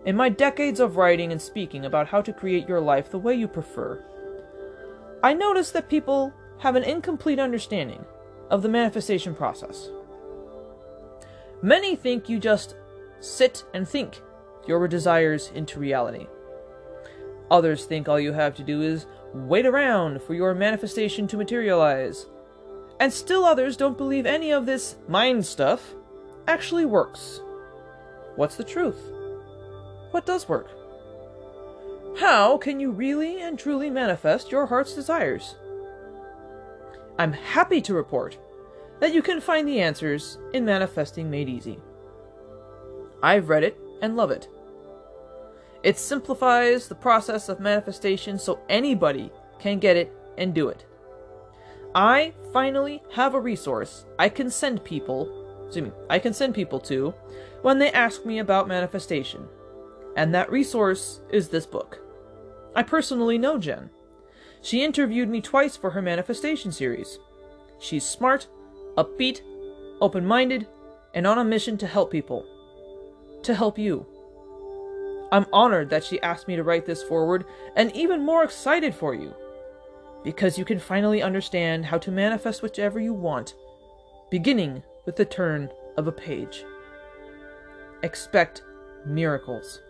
In 0.06 0.16
my 0.16 0.30
decades 0.30 0.80
of 0.80 0.96
writing 0.96 1.32
and 1.32 1.42
speaking 1.42 1.86
about 1.86 2.08
how 2.08 2.22
to 2.22 2.32
create 2.32 2.68
your 2.68 2.80
life 2.80 3.12
the 3.12 3.20
way 3.20 3.36
you 3.36 3.48
prefer, 3.48 4.04
I 5.22 5.34
notice 5.34 5.72
that 5.72 5.90
people 5.90 6.34
have 6.60 6.76
an 6.76 6.84
incomplete 6.84 7.40
understanding 7.40 8.06
of 8.50 8.62
the 8.62 8.70
manifestation 8.70 9.36
process. 9.36 9.90
Many 11.62 11.96
think 11.96 12.30
you 12.30 12.39
just 12.39 12.76
sit 13.20 13.65
and 13.74 13.88
think 13.88 14.22
your 14.67 14.88
desires 14.88 15.52
into 15.56 15.80
reality. 15.80 16.28
Others 17.50 17.86
think 17.86 18.08
all 18.08 18.20
you 18.20 18.34
have 18.34 18.54
to 18.56 18.63
do 18.63 18.82
is 18.82 19.06
wait 19.34 19.65
around 19.65 20.22
for 20.22 20.34
your 20.34 20.54
manifestation 20.54 21.28
to 21.28 21.38
materialize. 21.38 22.28
And 23.00 23.12
still 23.12 23.43
others 23.43 23.78
don't 23.78 23.98
believe 23.98 24.26
any 24.26 24.52
of 24.52 24.65
this 24.65 24.96
mind 25.08 25.46
stuff 25.46 25.96
actually 26.48 26.86
works. 26.86 27.41
What's 28.36 28.56
the 28.56 28.63
truth? 28.63 29.12
What 30.12 30.26
does 30.26 30.50
work? 30.50 30.70
How 32.20 32.58
can 32.58 32.80
you 32.80 32.91
really 32.91 33.41
and 33.41 33.58
truly 33.58 33.89
manifest 33.89 34.52
your 34.52 34.65
heart's 34.65 34.93
desires? 34.93 35.56
I'm 37.20 37.34
happy 37.34 37.82
to 37.82 37.93
report 37.93 38.38
that 39.00 39.14
you 39.14 39.22
can 39.22 39.42
find 39.42 39.68
the 39.68 39.80
answers 39.80 40.38
in 40.54 40.66
Manifesting 40.66 41.30
Made 41.30 41.50
Easy. 41.50 41.80
I've 43.22 43.50
read 43.50 43.64
it 43.64 43.78
and 44.02 44.16
love 44.16 44.32
it. 44.32 44.48
It 45.84 45.98
simplifies 45.98 46.88
the 46.88 46.96
process 46.96 47.50
of 47.50 47.60
manifestation 47.60 48.38
so 48.40 48.60
anybody 48.70 49.32
can 49.60 49.80
get 49.80 49.98
it 49.98 50.12
and 50.38 50.54
do 50.54 50.70
it. 50.70 50.86
I 51.96 52.34
finally 52.52 53.02
have 53.14 53.34
a 53.34 53.40
resource 53.40 54.06
I 54.20 54.30
can 54.30 54.50
send 54.50 54.84
people, 54.84 55.66
excuse 55.66 55.86
me, 55.86 55.92
I 56.10 56.20
can 56.20 56.34
send 56.34 56.54
people 56.54 56.80
to 56.82 57.14
when 57.62 57.80
they 57.80 57.92
ask 57.92 58.26
me 58.26 58.40
about 58.40 58.68
manifestation. 58.68 59.48
And 60.16 60.34
that 60.34 60.52
resource 60.52 61.22
is 61.32 61.50
this 61.50 61.66
book. 61.66 62.00
I 62.76 62.84
personally 62.84 63.38
know 63.38 63.58
Jen. 63.58 63.90
She 64.62 64.84
interviewed 64.84 65.30
me 65.30 65.42
twice 65.42 65.78
for 65.78 65.92
her 65.92 66.02
manifestation 66.02 66.72
series. 66.72 67.20
She's 67.80 68.06
smart, 68.06 68.48
upbeat, 68.98 69.42
open 70.02 70.26
minded, 70.26 70.68
and 71.14 71.28
on 71.28 71.38
a 71.38 71.44
mission 71.44 71.78
to 71.78 71.88
help 71.88 72.12
people. 72.12 72.46
To 73.44 73.54
help 73.54 73.78
you. 73.78 74.06
I'm 75.32 75.46
honored 75.54 75.90
that 75.90 76.04
she 76.04 76.22
asked 76.22 76.48
me 76.48 76.56
to 76.56 76.64
write 76.64 76.86
this 76.86 77.04
forward, 77.04 77.46
and 77.76 77.96
even 77.96 78.26
more 78.26 78.44
excited 78.44 78.96
for 78.96 79.14
you. 79.14 79.34
Because 80.24 80.58
you 80.58 80.66
can 80.66 80.80
finally 80.80 81.22
understand 81.22 81.86
how 81.86 82.00
to 82.00 82.12
manifest 82.12 82.64
whichever 82.64 83.00
you 83.00 83.14
want, 83.14 83.54
beginning 84.32 84.84
with 85.06 85.16
the 85.16 85.26
turn 85.26 85.70
of 85.98 86.08
a 86.08 86.12
page. 86.12 86.66
Expect 88.04 88.64
miracles. 89.06 89.82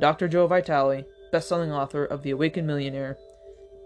Dr. 0.00 0.28
Joe 0.28 0.46
Vitale, 0.46 1.04
best-selling 1.32 1.72
author 1.72 2.04
of 2.04 2.22
The 2.22 2.30
Awakened 2.30 2.66
Millionaire, 2.66 3.18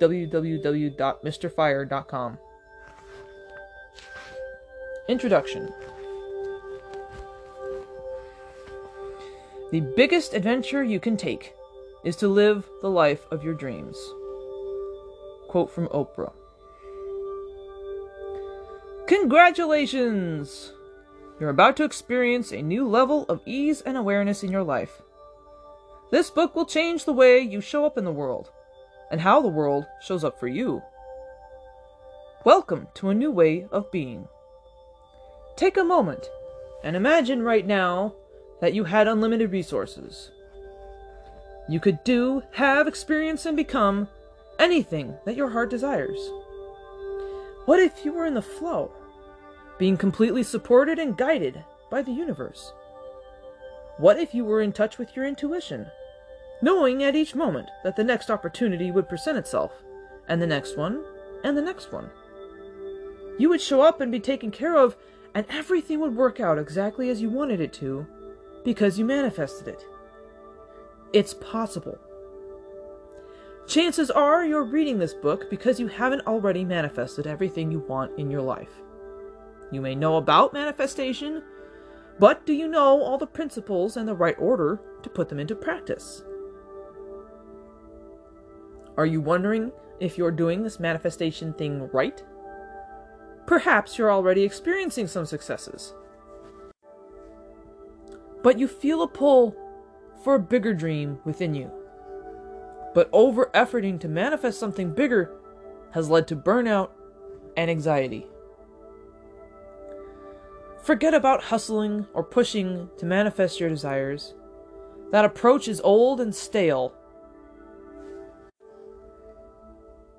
www.mrfire.com. 0.01 2.39
Introduction 5.09 5.69
The 9.73 9.81
biggest 9.81 10.33
adventure 10.33 10.85
you 10.85 11.01
can 11.01 11.17
take 11.17 11.55
is 12.05 12.15
to 12.17 12.29
live 12.29 12.69
the 12.83 12.91
life 12.91 13.27
of 13.33 13.43
your 13.43 13.55
dreams. 13.55 13.97
Quote 15.49 15.73
from 15.73 15.89
Oprah. 15.89 16.33
Congratulations! 19.09 20.73
You're 21.41 21.51
about 21.51 21.77
to 21.79 21.85
experience 21.85 22.53
a 22.53 22.63
new 22.63 22.87
level 22.87 23.25
of 23.29 23.41
ease 23.45 23.81
and 23.81 23.97
awareness 23.97 24.45
in 24.45 24.53
your 24.53 24.63
life. 24.63 25.03
This 26.13 26.31
book 26.31 26.55
will 26.55 26.65
change 26.65 27.05
the 27.07 27.13
way 27.13 27.41
you 27.41 27.61
show 27.61 27.85
up 27.85 27.99
in 27.99 28.05
the 28.05 28.13
world, 28.13 28.53
and 29.11 29.21
how 29.21 29.43
the 29.43 29.49
world 29.49 29.85
shows 30.01 30.23
up 30.23 30.39
for 30.39 30.47
you. 30.47 30.81
Welcome 32.45 32.87
to 32.95 33.09
a 33.09 33.15
new 33.15 33.33
way 33.33 33.67
of 33.73 33.91
being. 33.91 34.29
Take 35.57 35.77
a 35.77 35.85
moment 35.85 36.29
and 36.83 36.97
imagine 36.97 37.43
right 37.43 37.67
now 37.67 38.15
that 38.61 38.75
you 38.75 38.85
had 38.85 39.09
unlimited 39.09 39.53
resources. 39.53 40.31
You 41.69 41.81
could 41.81 42.03
do, 42.05 42.43
have, 42.53 42.89
experience, 42.89 43.47
and 43.47 43.57
become 43.57 44.09
anything 44.59 45.15
that 45.25 45.37
your 45.37 45.51
heart 45.51 45.71
desires? 45.71 46.19
What 47.67 47.81
if 47.81 48.05
you 48.05 48.13
were 48.13 48.27
in 48.27 48.35
the 48.35 48.43
flow, 48.43 48.93
being 49.79 49.97
completely 49.97 50.43
supported 50.43 50.99
and 50.99 51.17
guided 51.17 51.63
by 51.91 52.03
the 52.03 52.13
universe? 52.13 52.73
What 53.99 54.19
if 54.19 54.35
you 54.35 54.45
were 54.45 54.61
in 54.61 54.73
touch 54.73 54.99
with 54.99 55.15
your 55.15 55.25
intuition, 55.25 55.87
knowing 56.61 57.03
at 57.03 57.15
each 57.15 57.35
moment 57.35 57.69
that 57.85 57.97
the 57.97 58.05
next 58.05 58.31
opportunity 58.31 58.91
would 58.91 59.09
present 59.09 59.39
itself, 59.39 59.73
and 60.29 60.41
the 60.41 60.47
next 60.47 60.77
one, 60.77 61.05
and 61.45 61.57
the 61.57 61.63
next 61.63 61.93
one? 61.93 62.11
You 63.39 63.49
would 63.49 63.61
show 63.61 63.83
up 63.83 64.01
and 64.01 64.11
be 64.11 64.21
taken 64.21 64.51
care 64.51 64.77
of, 64.77 64.97
and 65.35 65.47
everything 65.49 66.01
would 66.01 66.17
work 66.17 66.41
out 66.41 66.59
exactly 66.59 67.09
as 67.11 67.21
you 67.23 67.31
wanted 67.31 67.61
it 67.61 67.73
to 67.75 68.07
because 68.65 68.99
you 68.99 69.05
manifested 69.05 69.69
it. 69.69 69.85
It's 71.13 71.35
possible. 71.35 71.99
Chances 73.67 74.11
are 74.11 74.45
you're 74.45 74.65
reading 74.65 74.99
this 74.99 75.15
book 75.15 75.49
because 75.49 75.79
you 75.79 75.87
haven't 75.87 76.27
already 76.27 76.65
manifested 76.65 77.27
everything 77.27 77.71
you 77.71 77.79
want 77.81 78.19
in 78.19 78.31
your 78.31 78.43
life. 78.43 78.71
You 79.71 79.81
may 79.81 79.95
know 79.95 80.17
about 80.17 80.53
manifestation, 80.53 81.43
but 82.19 82.45
do 82.45 82.53
you 82.53 82.69
know 82.69 83.01
all 83.01 83.19
the 83.19 83.27
principles 83.27 83.97
and 83.97 84.07
the 84.07 84.15
right 84.15 84.37
order 84.39 84.81
to 85.03 85.09
put 85.09 85.29
them 85.29 85.39
into 85.39 85.55
practice? 85.55 86.25
Are 88.99 89.07
you 89.07 89.21
wondering 89.21 89.73
if 90.01 90.19
you're 90.19 90.31
doing 90.31 90.63
this 90.63 90.79
manifestation 90.79 91.55
thing 91.55 91.89
right? 91.93 92.23
Perhaps 93.47 93.99
you're 93.99 94.13
already 94.13 94.43
experiencing 94.43 95.07
some 95.07 95.27
successes. 95.27 95.95
But 98.43 98.59
you 98.59 98.67
feel 98.69 99.03
a 99.03 99.09
pull 99.09 99.57
for 100.23 100.35
a 100.35 100.41
bigger 100.41 100.75
dream 100.75 101.19
within 101.25 101.55
you. 101.55 101.71
But 102.95 103.09
over 103.13 103.51
efforting 103.55 103.99
to 104.01 104.09
manifest 104.09 104.61
something 104.61 104.93
bigger 104.93 105.31
has 105.93 106.09
led 106.11 106.27
to 106.29 106.37
burnout 106.37 106.91
and 107.57 107.71
anxiety. 107.71 108.27
Forget 110.83 111.15
about 111.15 111.45
hustling 111.45 112.07
or 112.13 112.25
pushing 112.25 112.89
to 112.99 113.07
manifest 113.07 113.61
your 113.61 113.69
desires. 113.69 114.35
That 115.13 115.25
approach 115.25 115.69
is 115.69 115.81
old 115.83 116.21
and 116.21 116.35
stale. 116.35 116.93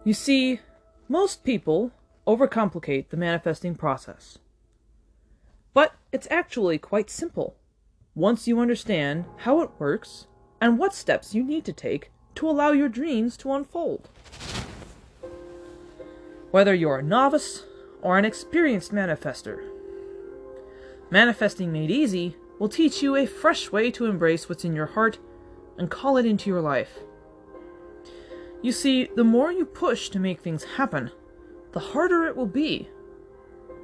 You 0.05 0.13
see, 0.13 0.59
most 1.09 1.43
people 1.43 1.91
overcomplicate 2.27 3.09
the 3.09 3.17
manifesting 3.17 3.75
process. 3.75 4.37
But 5.73 5.93
it's 6.11 6.27
actually 6.29 6.77
quite 6.77 7.09
simple 7.09 7.55
once 8.15 8.47
you 8.47 8.59
understand 8.59 9.25
how 9.37 9.61
it 9.61 9.71
works 9.79 10.27
and 10.61 10.77
what 10.77 10.93
steps 10.93 11.33
you 11.33 11.43
need 11.43 11.65
to 11.65 11.73
take 11.73 12.11
to 12.35 12.49
allow 12.49 12.71
your 12.71 12.89
dreams 12.89 13.35
to 13.37 13.51
unfold. 13.51 14.09
Whether 16.51 16.73
you're 16.73 16.99
a 16.99 17.03
novice 17.03 17.63
or 18.01 18.17
an 18.17 18.25
experienced 18.25 18.91
manifester, 18.93 19.63
Manifesting 21.09 21.71
Made 21.71 21.91
Easy 21.91 22.35
will 22.59 22.69
teach 22.69 23.03
you 23.03 23.15
a 23.15 23.25
fresh 23.25 23.71
way 23.71 23.91
to 23.91 24.05
embrace 24.05 24.47
what's 24.47 24.65
in 24.65 24.75
your 24.75 24.87
heart 24.87 25.19
and 25.77 25.89
call 25.91 26.17
it 26.17 26.25
into 26.25 26.49
your 26.49 26.61
life. 26.61 26.99
You 28.61 28.71
see, 28.71 29.09
the 29.15 29.23
more 29.23 29.51
you 29.51 29.65
push 29.65 30.09
to 30.09 30.19
make 30.19 30.41
things 30.41 30.63
happen, 30.63 31.11
the 31.73 31.79
harder 31.79 32.25
it 32.25 32.37
will 32.37 32.47
be. 32.47 32.87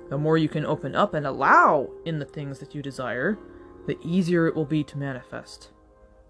The 0.10 0.18
more 0.18 0.38
you 0.38 0.50
can 0.50 0.66
open 0.66 0.96
up 0.96 1.14
and 1.14 1.28
allow 1.28 1.90
in 2.06 2.20
the 2.20 2.26
things 2.26 2.60
that 2.60 2.74
you 2.74 2.82
desire, 2.82 3.38
the 3.86 3.98
easier 4.04 4.48
it 4.48 4.56
will 4.56 4.66
be 4.66 4.84
to 4.86 4.98
manifest. 4.98 5.70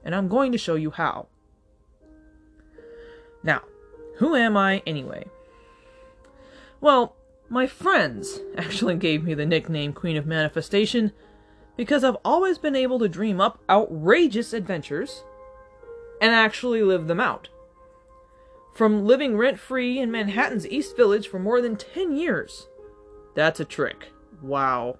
And 0.04 0.15
I'm 0.15 0.28
going 0.28 0.52
to 0.52 0.58
show 0.58 0.76
you 0.76 0.91
how. 0.91 1.28
Now, 3.43 3.62
who 4.17 4.36
am 4.36 4.58
I 4.58 4.82
anyway? 4.86 5.26
Well, 6.82 7.15
my 7.50 7.67
friends 7.67 8.39
actually 8.58 8.95
gave 8.98 9.24
me 9.24 9.34
the 9.34 9.45
nickname 9.45 9.93
Queen 9.93 10.17
of 10.17 10.26
Manifestation 10.26 11.12
because 11.78 12.04
I've 12.04 12.17
always 12.26 12.58
been 12.58 12.76
able 12.76 13.00
to 13.00 13.08
dream 13.08 13.39
up 13.39 13.62
outrageous 13.69 14.52
adventures 14.52 15.24
and 16.22 16.34
actually 16.34 16.84
live 16.84 17.08
them 17.08 17.19
out. 17.19 17.50
From 18.73 19.05
living 19.05 19.38
rent 19.38 19.60
free 19.60 19.99
in 19.99 20.12
Manhattan's 20.12 20.67
East 20.67 20.95
Village 20.95 21.27
for 21.27 21.39
more 21.39 21.62
than 21.62 21.75
10 21.75 22.15
years. 22.15 22.67
That's 23.36 23.60
a 23.60 23.65
trick. 23.65 24.12
Wow. 24.41 24.97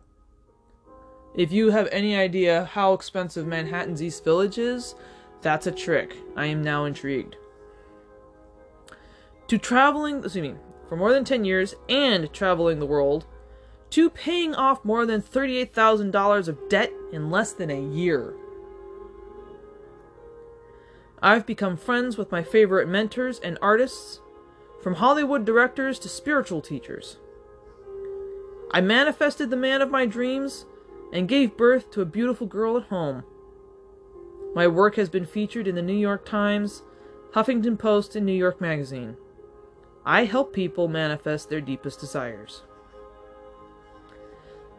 If 1.36 1.51
you 1.51 1.71
have 1.71 1.88
any 1.91 2.15
idea 2.15 2.65
how 2.65 2.93
expensive 2.93 3.47
Manhattan's 3.47 4.03
East 4.03 4.23
Village 4.23 4.58
is, 4.58 4.95
that's 5.41 5.67
a 5.67 5.71
trick. 5.71 6.17
I 6.36 6.47
am 6.47 6.62
now 6.62 6.86
intrigued. 6.86 7.38
To 9.47 9.58
traveling, 9.58 10.23
excuse 10.23 10.41
me, 10.41 10.55
for 10.88 10.95
more 10.95 11.13
than 11.13 11.23
10 11.23 11.45
years 11.45 11.75
and 11.88 12.32
traveling 12.34 12.79
the 12.79 12.86
world, 12.86 13.25
to 13.91 14.10
paying 14.10 14.53
off 14.53 14.84
more 14.86 15.05
than 15.05 15.21
$38,000 15.21 16.47
of 16.47 16.69
debt 16.69 16.91
in 17.12 17.32
less 17.32 17.53
than 17.53 17.71
a 17.71 17.82
year. 17.82 18.36
I've 21.21 21.45
become 21.45 21.75
friends 21.75 22.17
with 22.17 22.32
my 22.32 22.43
favorite 22.43 22.88
mentors 22.88 23.39
and 23.39 23.58
artists, 23.62 24.21
from 24.82 24.95
Hollywood 24.95 25.45
directors 25.45 25.99
to 25.99 26.10
spiritual 26.10 26.62
teachers. 26.62 27.17
I 28.71 28.82
manifested 28.82 29.49
the 29.49 29.58
man 29.58 29.82
of 29.82 29.91
my 29.91 30.05
dreams 30.05 30.65
and 31.12 31.27
gave 31.27 31.58
birth 31.58 31.91
to 31.91 32.01
a 32.01 32.05
beautiful 32.05 32.47
girl 32.47 32.77
at 32.77 32.84
home. 32.84 33.23
My 34.55 34.67
work 34.67 34.95
has 34.95 35.10
been 35.10 35.25
featured 35.25 35.67
in 35.67 35.75
the 35.75 35.82
New 35.82 35.97
York 35.97 36.25
Times, 36.25 36.84
Huffington 37.34 37.77
Post, 37.77 38.15
and 38.15 38.25
New 38.25 38.32
York 38.32 38.62
Magazine. 38.62 39.17
I 40.05 40.25
help 40.25 40.53
people 40.53 40.88
manifest 40.88 41.49
their 41.49 41.62
deepest 41.62 41.99
desires. 41.99 42.63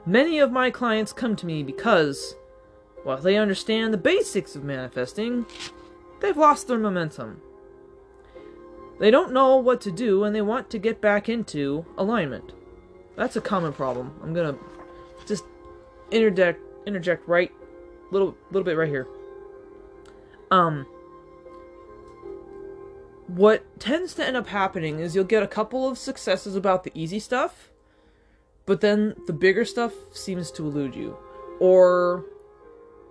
Many 0.06 0.38
of 0.38 0.50
my 0.50 0.70
clients 0.70 1.12
come 1.12 1.36
to 1.36 1.46
me 1.46 1.62
because, 1.62 2.34
while 3.02 3.18
they 3.18 3.36
understand 3.36 3.92
the 3.92 3.98
basics 3.98 4.56
of 4.56 4.64
manifesting, 4.64 5.44
they've 6.20 6.36
lost 6.36 6.68
their 6.68 6.78
momentum. 6.78 7.40
They 8.98 9.10
don't 9.10 9.32
know 9.32 9.56
what 9.56 9.80
to 9.82 9.90
do 9.90 10.24
and 10.24 10.34
they 10.34 10.42
want 10.42 10.70
to 10.70 10.78
get 10.78 11.00
back 11.00 11.28
into 11.28 11.86
alignment. 11.96 12.52
That's 13.16 13.36
a 13.36 13.40
common 13.40 13.72
problem. 13.72 14.12
I'm 14.22 14.34
gonna 14.34 14.56
just 15.26 15.44
interject 16.10 16.60
interject 16.86 17.26
right 17.28 17.50
little 18.10 18.36
little 18.50 18.64
bit 18.64 18.76
right 18.76 18.88
here. 18.88 19.06
Um 20.50 20.86
what 23.26 23.64
tends 23.78 24.14
to 24.14 24.26
end 24.26 24.36
up 24.36 24.48
happening 24.48 24.98
is 24.98 25.14
you'll 25.14 25.24
get 25.24 25.42
a 25.42 25.48
couple 25.48 25.88
of 25.88 25.96
successes 25.96 26.56
about 26.56 26.84
the 26.84 26.90
easy 26.94 27.20
stuff, 27.20 27.70
but 28.66 28.80
then 28.80 29.14
the 29.26 29.32
bigger 29.32 29.64
stuff 29.64 29.92
seems 30.12 30.50
to 30.52 30.66
elude 30.66 30.94
you. 30.94 31.16
Or 31.60 32.24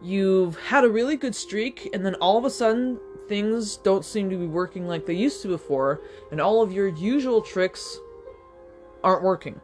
you've 0.01 0.57
had 0.57 0.83
a 0.83 0.89
really 0.89 1.15
good 1.15 1.35
streak, 1.35 1.89
and 1.93 2.05
then 2.05 2.15
all 2.15 2.37
of 2.37 2.45
a 2.45 2.49
sudden 2.49 2.99
things 3.27 3.77
don't 3.77 4.03
seem 4.03 4.29
to 4.29 4.37
be 4.37 4.47
working 4.47 4.87
like 4.87 5.05
they 5.05 5.13
used 5.13 5.41
to 5.43 5.47
before, 5.47 6.01
and 6.31 6.41
all 6.41 6.61
of 6.61 6.73
your 6.73 6.87
usual 6.87 7.41
tricks 7.41 7.97
aren't 9.03 9.23
working. 9.23 9.61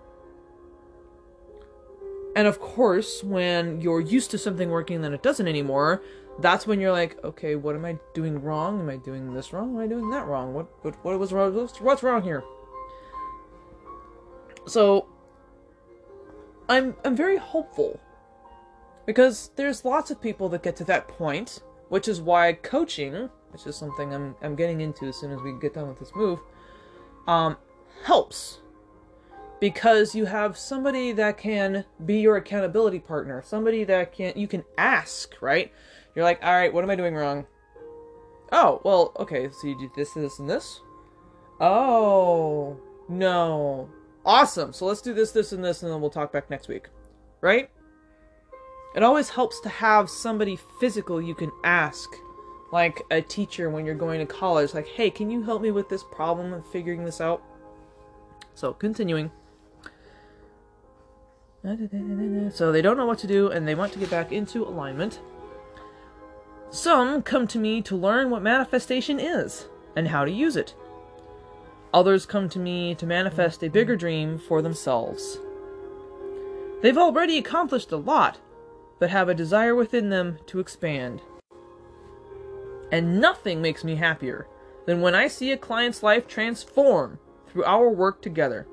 And 2.36 2.48
of 2.48 2.60
course, 2.60 3.24
when 3.24 3.80
you're 3.80 4.02
used 4.02 4.30
to 4.32 4.38
something 4.38 4.70
working 4.70 4.98
and 4.98 5.04
then 5.04 5.14
it 5.14 5.24
doesn't 5.24 5.48
anymore, 5.48 6.04
that's 6.40 6.68
when 6.68 6.82
you're 6.82 6.92
like, 6.92 7.24
okay, 7.24 7.56
what 7.56 7.76
am 7.76 7.86
I 7.86 7.98
doing 8.14 8.42
wrong? 8.42 8.82
Am 8.82 8.90
I 8.90 8.98
doing 8.98 9.34
this 9.34 9.54
wrong? 9.54 9.74
Am 9.74 9.80
I 9.80 9.88
doing 9.88 10.10
that 10.10 10.28
wrong? 10.28 10.54
What 10.54 10.68
what 10.84 10.96
what 11.04 11.18
was 11.18 11.32
wrong? 11.32 11.54
What's 11.80 12.04
wrong 12.04 12.22
here? 12.22 12.44
So 14.68 15.08
I'm 16.68 16.96
I'm 17.06 17.16
very 17.16 17.38
hopeful 17.38 18.02
because 19.06 19.52
there's 19.56 19.86
lots 19.86 20.12
of 20.12 20.22
people 20.22 20.50
that 20.50 20.64
get 20.64 20.76
to 20.78 20.84
that 20.86 21.08
point, 21.08 21.62
which 21.90 22.08
is 22.08 22.22
why 22.22 22.54
coaching, 22.54 23.30
which 23.52 23.68
is 23.68 23.76
something 23.76 24.14
I'm 24.14 24.36
I'm 24.42 24.56
getting 24.56 24.82
into 24.82 25.06
as 25.06 25.16
soon 25.18 25.32
as 25.32 25.42
we 25.42 25.54
get 25.60 25.74
done 25.74 25.88
with 25.88 26.00
this 26.00 26.12
move, 26.16 26.40
um, 27.28 27.58
helps 28.04 28.60
because 29.60 30.14
you 30.14 30.26
have 30.26 30.58
somebody 30.58 31.12
that 31.14 31.38
can 31.38 31.86
be 32.06 32.20
your 32.20 32.38
accountability 32.38 33.00
partner, 33.00 33.42
somebody 33.46 33.84
that 33.84 34.12
can 34.12 34.34
you 34.36 34.48
can 34.48 34.64
ask, 34.78 35.42
right? 35.42 35.72
You're 36.16 36.26
like, 36.26 36.44
all 36.44 36.54
right, 36.54 36.74
what 36.74 36.84
am 36.84 36.90
I 36.90 36.96
doing 36.96 37.16
wrong? 37.16 37.46
Oh, 38.52 38.80
well, 38.84 39.12
okay, 39.20 39.50
so 39.52 39.68
you 39.68 39.78
do 39.78 39.92
this, 39.96 40.14
this, 40.14 40.40
and 40.40 40.50
this? 40.50 40.80
Oh, 41.60 42.78
no. 43.10 43.90
Awesome. 44.26 44.72
So 44.72 44.86
let's 44.86 45.02
do 45.02 45.14
this, 45.14 45.32
this, 45.32 45.52
and 45.52 45.64
this, 45.64 45.84
and 45.84 45.92
then 45.92 46.00
we'll 46.00 46.10
talk 46.10 46.32
back 46.32 46.50
next 46.50 46.68
week. 46.68 46.90
Right? 47.42 47.70
It 48.96 49.04
always 49.04 49.30
helps 49.30 49.60
to 49.62 49.70
have 49.70 50.10
somebody 50.10 50.58
physical 50.80 51.22
you 51.22 51.36
can 51.36 51.52
ask. 51.64 52.10
Like 52.72 53.04
a 53.12 53.22
teacher 53.22 53.70
when 53.70 53.86
you're 53.86 53.94
going 53.94 54.20
to 54.20 54.26
college. 54.26 54.74
Like, 54.74 54.88
hey, 54.88 55.10
can 55.10 55.30
you 55.30 55.44
help 55.44 55.62
me 55.62 55.72
with 55.72 55.90
this 55.90 56.04
problem 56.04 56.54
of 56.54 56.66
figuring 56.68 57.06
this 57.06 57.22
out? 57.22 57.42
So, 58.54 58.74
continuing. 58.74 59.32
So 62.54 62.72
they 62.72 62.82
don't 62.82 62.98
know 62.98 63.06
what 63.06 63.20
to 63.20 63.28
do 63.28 63.50
and 63.50 63.68
they 63.68 63.76
want 63.76 63.92
to 63.94 64.00
get 64.00 64.10
back 64.10 64.32
into 64.32 64.64
alignment. 64.64 65.20
Some 66.70 67.22
come 67.22 67.48
to 67.48 67.60
me 67.60 67.82
to 67.84 67.96
learn 67.96 68.30
what 68.30 68.42
manifestation 68.42 69.20
is 69.20 69.68
and 69.96 70.08
how 70.08 70.26
to 70.26 70.32
use 70.32 70.56
it. 70.56 70.76
Others 71.94 72.26
come 72.26 72.50
to 72.50 72.60
me 72.60 72.94
to 72.96 73.06
manifest 73.06 73.64
a 73.64 73.70
bigger 73.70 73.96
dream 73.96 74.38
for 74.38 74.62
themselves. 74.62 75.40
They've 76.82 76.98
already 76.98 77.38
accomplished 77.38 77.92
a 77.92 77.98
lot, 77.98 78.38
but 79.06 79.12
have 79.12 79.30
a 79.30 79.36
desire 79.36 79.76
within 79.76 80.10
them 80.10 80.40
to 80.48 80.58
expand. 80.58 81.22
And 82.92 83.22
nothing 83.22 83.62
makes 83.62 83.84
me 83.84 83.98
happier 83.98 84.48
than 84.88 85.00
when 85.00 85.14
I 85.14 85.28
see 85.28 85.52
a 85.52 85.58
client's 85.58 86.02
life 86.02 86.28
transform 86.28 87.20
through 87.48 87.66
our 87.66 87.88
work 87.88 88.24
together. 88.24 88.66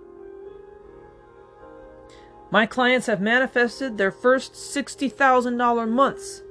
My 2.51 2.65
clients 2.65 3.09
have 3.09 3.21
manifested 3.21 3.99
their 3.99 4.11
first 4.11 4.55
$60,000 4.55 5.91
months. 5.91 6.43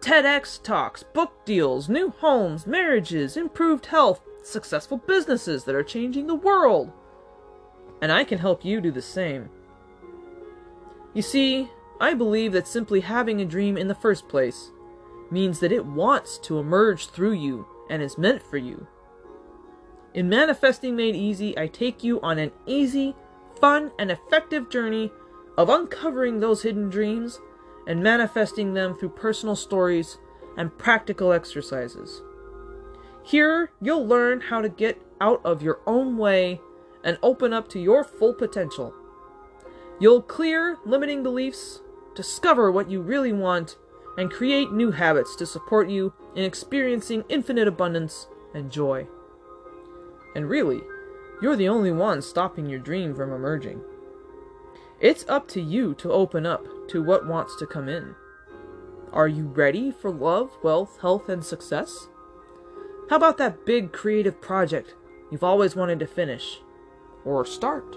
TEDx 0.00 0.62
talks, 0.62 1.02
book 1.02 1.44
deals, 1.44 1.90
new 1.90 2.08
homes, 2.08 2.66
marriages, 2.66 3.36
improved 3.36 3.84
health, 3.84 4.22
successful 4.42 4.96
businesses 4.96 5.64
that 5.64 5.74
are 5.74 5.82
changing 5.82 6.26
the 6.26 6.34
world. 6.34 6.90
And 8.00 8.10
I 8.10 8.24
can 8.24 8.38
help 8.38 8.64
you 8.64 8.80
do 8.80 8.90
the 8.90 9.02
same. 9.02 9.50
You 11.12 11.20
see, 11.20 11.68
I 12.00 12.14
believe 12.14 12.52
that 12.52 12.68
simply 12.68 13.00
having 13.00 13.40
a 13.40 13.46
dream 13.46 13.76
in 13.76 13.88
the 13.88 13.94
first 13.94 14.28
place 14.28 14.70
means 15.30 15.60
that 15.60 15.72
it 15.72 15.86
wants 15.86 16.38
to 16.38 16.58
emerge 16.58 17.08
through 17.08 17.32
you 17.32 17.66
and 17.88 18.02
is 18.02 18.18
meant 18.18 18.42
for 18.42 18.58
you. 18.58 18.86
In 20.14 20.28
Manifesting 20.28 20.96
Made 20.96 21.16
Easy, 21.16 21.58
I 21.58 21.66
take 21.66 22.04
you 22.04 22.20
on 22.20 22.38
an 22.38 22.52
easy, 22.66 23.14
fun, 23.60 23.92
and 23.98 24.10
effective 24.10 24.70
journey 24.70 25.10
of 25.56 25.68
uncovering 25.68 26.40
those 26.40 26.62
hidden 26.62 26.90
dreams 26.90 27.40
and 27.86 28.02
manifesting 28.02 28.74
them 28.74 28.96
through 28.96 29.10
personal 29.10 29.56
stories 29.56 30.18
and 30.56 30.76
practical 30.78 31.32
exercises. 31.32 32.22
Here, 33.22 33.70
you'll 33.80 34.06
learn 34.06 34.40
how 34.40 34.60
to 34.60 34.68
get 34.68 35.00
out 35.20 35.40
of 35.44 35.62
your 35.62 35.80
own 35.86 36.16
way 36.16 36.60
and 37.04 37.18
open 37.22 37.52
up 37.52 37.68
to 37.68 37.80
your 37.80 38.04
full 38.04 38.34
potential. 38.34 38.94
You'll 39.98 40.22
clear 40.22 40.76
limiting 40.84 41.22
beliefs, 41.22 41.80
discover 42.16 42.72
what 42.72 42.90
you 42.90 43.00
really 43.00 43.32
want, 43.32 43.76
and 44.18 44.32
create 44.32 44.72
new 44.72 44.90
habits 44.90 45.36
to 45.36 45.46
support 45.46 45.88
you 45.88 46.12
in 46.34 46.42
experiencing 46.42 47.22
infinite 47.28 47.68
abundance 47.68 48.26
and 48.54 48.72
joy. 48.72 49.06
And 50.34 50.48
really, 50.48 50.80
you're 51.42 51.56
the 51.56 51.68
only 51.68 51.92
one 51.92 52.22
stopping 52.22 52.68
your 52.68 52.78
dream 52.78 53.14
from 53.14 53.32
emerging. 53.32 53.82
It's 55.00 55.26
up 55.28 55.46
to 55.48 55.60
you 55.60 55.94
to 55.96 56.10
open 56.10 56.46
up 56.46 56.66
to 56.88 57.02
what 57.02 57.26
wants 57.26 57.56
to 57.56 57.66
come 57.66 57.88
in. 57.88 58.14
Are 59.12 59.28
you 59.28 59.44
ready 59.44 59.90
for 59.90 60.10
love, 60.10 60.50
wealth, 60.62 60.98
health, 61.00 61.28
and 61.28 61.44
success? 61.44 62.08
How 63.10 63.16
about 63.16 63.38
that 63.38 63.66
big 63.66 63.92
creative 63.92 64.40
project 64.40 64.94
you've 65.30 65.44
always 65.44 65.76
wanted 65.76 65.98
to 66.00 66.06
finish 66.06 66.60
or 67.24 67.44
start? 67.44 67.96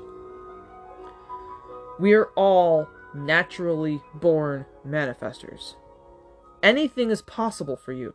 We 1.97 2.13
are 2.13 2.29
all 2.36 2.88
naturally 3.13 4.02
born 4.15 4.65
manifestors. 4.86 5.76
Anything 6.62 7.10
is 7.10 7.22
possible 7.22 7.76
for 7.76 7.93
you. 7.93 8.13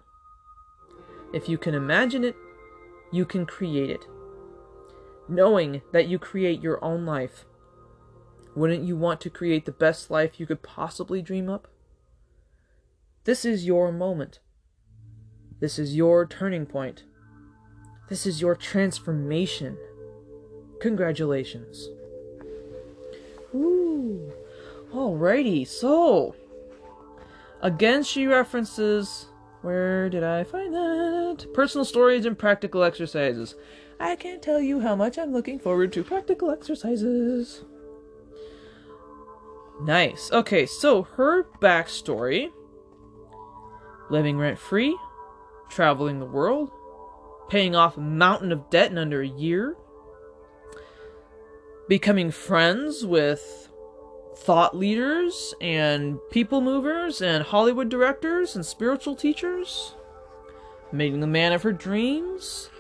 If 1.33 1.49
you 1.49 1.59
can 1.59 1.75
imagine 1.75 2.25
it, 2.25 2.37
you 3.11 3.25
can 3.25 3.47
create 3.47 3.91
it. 3.91 4.07
Knowing 5.29 5.83
that 5.93 6.07
you 6.07 6.19
create 6.19 6.61
your 6.61 6.85
own 6.85 7.07
life, 7.07 7.45
wouldn't 8.55 8.85
you 8.85 8.97
want 8.97 9.21
to 9.23 9.31
create 9.31 9.65
the 9.65 9.73
best 9.73 10.11
life 10.11 10.39
you 10.39 10.47
could 10.47 10.63
possibly 10.63 11.23
dream 11.23 11.49
up? 11.49 11.67
This 13.25 13.45
is 13.45 13.65
your 13.65 13.91
moment. 13.91 14.39
This 15.61 15.79
is 15.79 15.97
your 15.97 16.27
turning 16.27 16.67
point. 16.67 17.05
This 18.09 18.27
is 18.27 18.41
your 18.41 18.55
transformation. 18.55 19.79
Congratulations. 20.81 21.89
Ooh. 23.55 24.33
Alrighty, 24.95 25.67
so 25.67 26.37
again 27.61 28.05
she 28.05 28.29
references 28.29 29.27
where 29.63 30.09
did 30.09 30.23
I 30.23 30.45
find 30.45 30.73
that? 30.73 31.47
Personal 31.53 31.85
stories 31.85 32.27
and 32.27 32.39
practical 32.39 32.85
exercises. 32.85 33.57
I 33.99 34.15
can't 34.15 34.41
tell 34.41 34.61
you 34.61 34.81
how 34.81 34.95
much 34.95 35.19
I'm 35.19 35.33
looking 35.33 35.59
forward 35.59 35.93
to 35.95 36.05
practical 36.05 36.51
exercises. 36.51 37.65
Nice. 39.83 40.31
Okay, 40.31 40.65
so 40.67 41.03
her 41.03 41.45
backstory 41.61 42.51
living 44.11 44.39
rent 44.39 44.61
free, 44.61 44.97
traveling 45.71 46.21
the 46.21 46.27
world, 46.27 46.71
paying 47.49 47.75
off 47.75 47.97
a 47.97 48.01
mountain 48.01 48.53
of 48.53 48.71
debt 48.71 48.93
in 48.93 48.99
under 48.99 49.23
a 49.23 49.27
year, 49.27 49.77
becoming 51.89 52.31
friends 52.31 53.05
with 53.05 53.71
thought 54.37 54.77
leaders 54.77 55.55
and 55.61 56.19
people 56.31 56.61
movers 56.61 57.21
and 57.23 57.45
Hollywood 57.45 57.89
directors 57.89 58.57
and 58.57 58.65
spiritual 58.65 59.17
teachers, 59.17 59.95
meeting 60.93 61.21
the 61.21 61.27
man 61.27 61.53
of 61.53 61.63
her 61.63 61.73
dreams. 61.73 62.71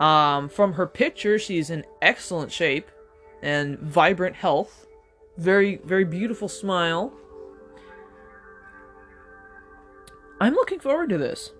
Um, 0.00 0.48
from 0.48 0.74
her 0.74 0.86
picture, 0.86 1.38
she's 1.38 1.70
in 1.70 1.84
excellent 2.02 2.52
shape 2.52 2.90
and 3.42 3.78
vibrant 3.78 4.36
health. 4.36 4.86
Very, 5.38 5.76
very 5.84 6.04
beautiful 6.04 6.48
smile. 6.48 7.12
I'm 10.40 10.54
looking 10.54 10.80
forward 10.80 11.08
to 11.10 11.18
this. 11.18 11.52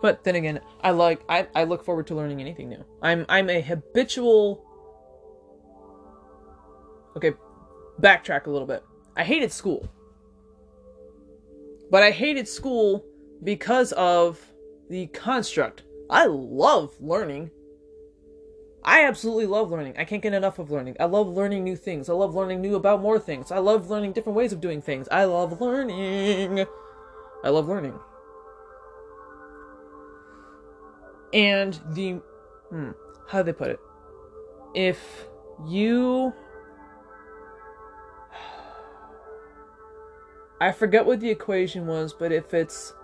But 0.00 0.24
then 0.24 0.34
again, 0.34 0.60
I 0.80 0.90
like 0.90 1.22
I, 1.28 1.46
I 1.54 1.62
look 1.62 1.84
forward 1.84 2.08
to 2.08 2.16
learning 2.16 2.40
anything 2.40 2.68
new. 2.68 2.84
I'm 3.00 3.24
I'm 3.28 3.48
a 3.48 3.60
habitual 3.60 4.64
Okay, 7.16 7.32
backtrack 8.00 8.46
a 8.46 8.50
little 8.50 8.66
bit. 8.66 8.84
I 9.16 9.24
hated 9.24 9.52
school. 9.52 9.88
But 11.90 12.02
I 12.02 12.10
hated 12.10 12.48
school 12.48 13.04
because 13.44 13.92
of 13.92 14.40
the 14.88 15.06
construct. 15.08 15.82
I 16.08 16.26
love 16.26 16.94
learning. 17.00 17.50
I 18.84 19.04
absolutely 19.04 19.46
love 19.46 19.70
learning. 19.70 19.94
I 19.96 20.04
can't 20.04 20.22
get 20.22 20.32
enough 20.32 20.58
of 20.58 20.70
learning. 20.70 20.96
I 20.98 21.04
love 21.04 21.28
learning 21.28 21.62
new 21.62 21.76
things. 21.76 22.08
I 22.08 22.14
love 22.14 22.34
learning 22.34 22.60
new 22.60 22.74
about 22.74 23.00
more 23.00 23.18
things. 23.18 23.52
I 23.52 23.58
love 23.58 23.90
learning 23.90 24.12
different 24.12 24.36
ways 24.36 24.52
of 24.52 24.60
doing 24.60 24.82
things. 24.82 25.08
I 25.10 25.24
love 25.24 25.60
learning. 25.60 26.66
I 27.44 27.48
love 27.48 27.68
learning. 27.68 27.98
And 31.32 31.78
the 31.90 32.20
hmm, 32.70 32.90
how 33.28 33.38
do 33.38 33.44
they 33.44 33.52
put 33.52 33.70
it? 33.70 33.80
If 34.74 35.26
you 35.66 36.32
I 40.62 40.70
forget 40.70 41.04
what 41.04 41.18
the 41.18 41.28
equation 41.28 41.88
was, 41.88 42.12
but 42.12 42.30
if 42.30 42.54
it's 42.54 42.94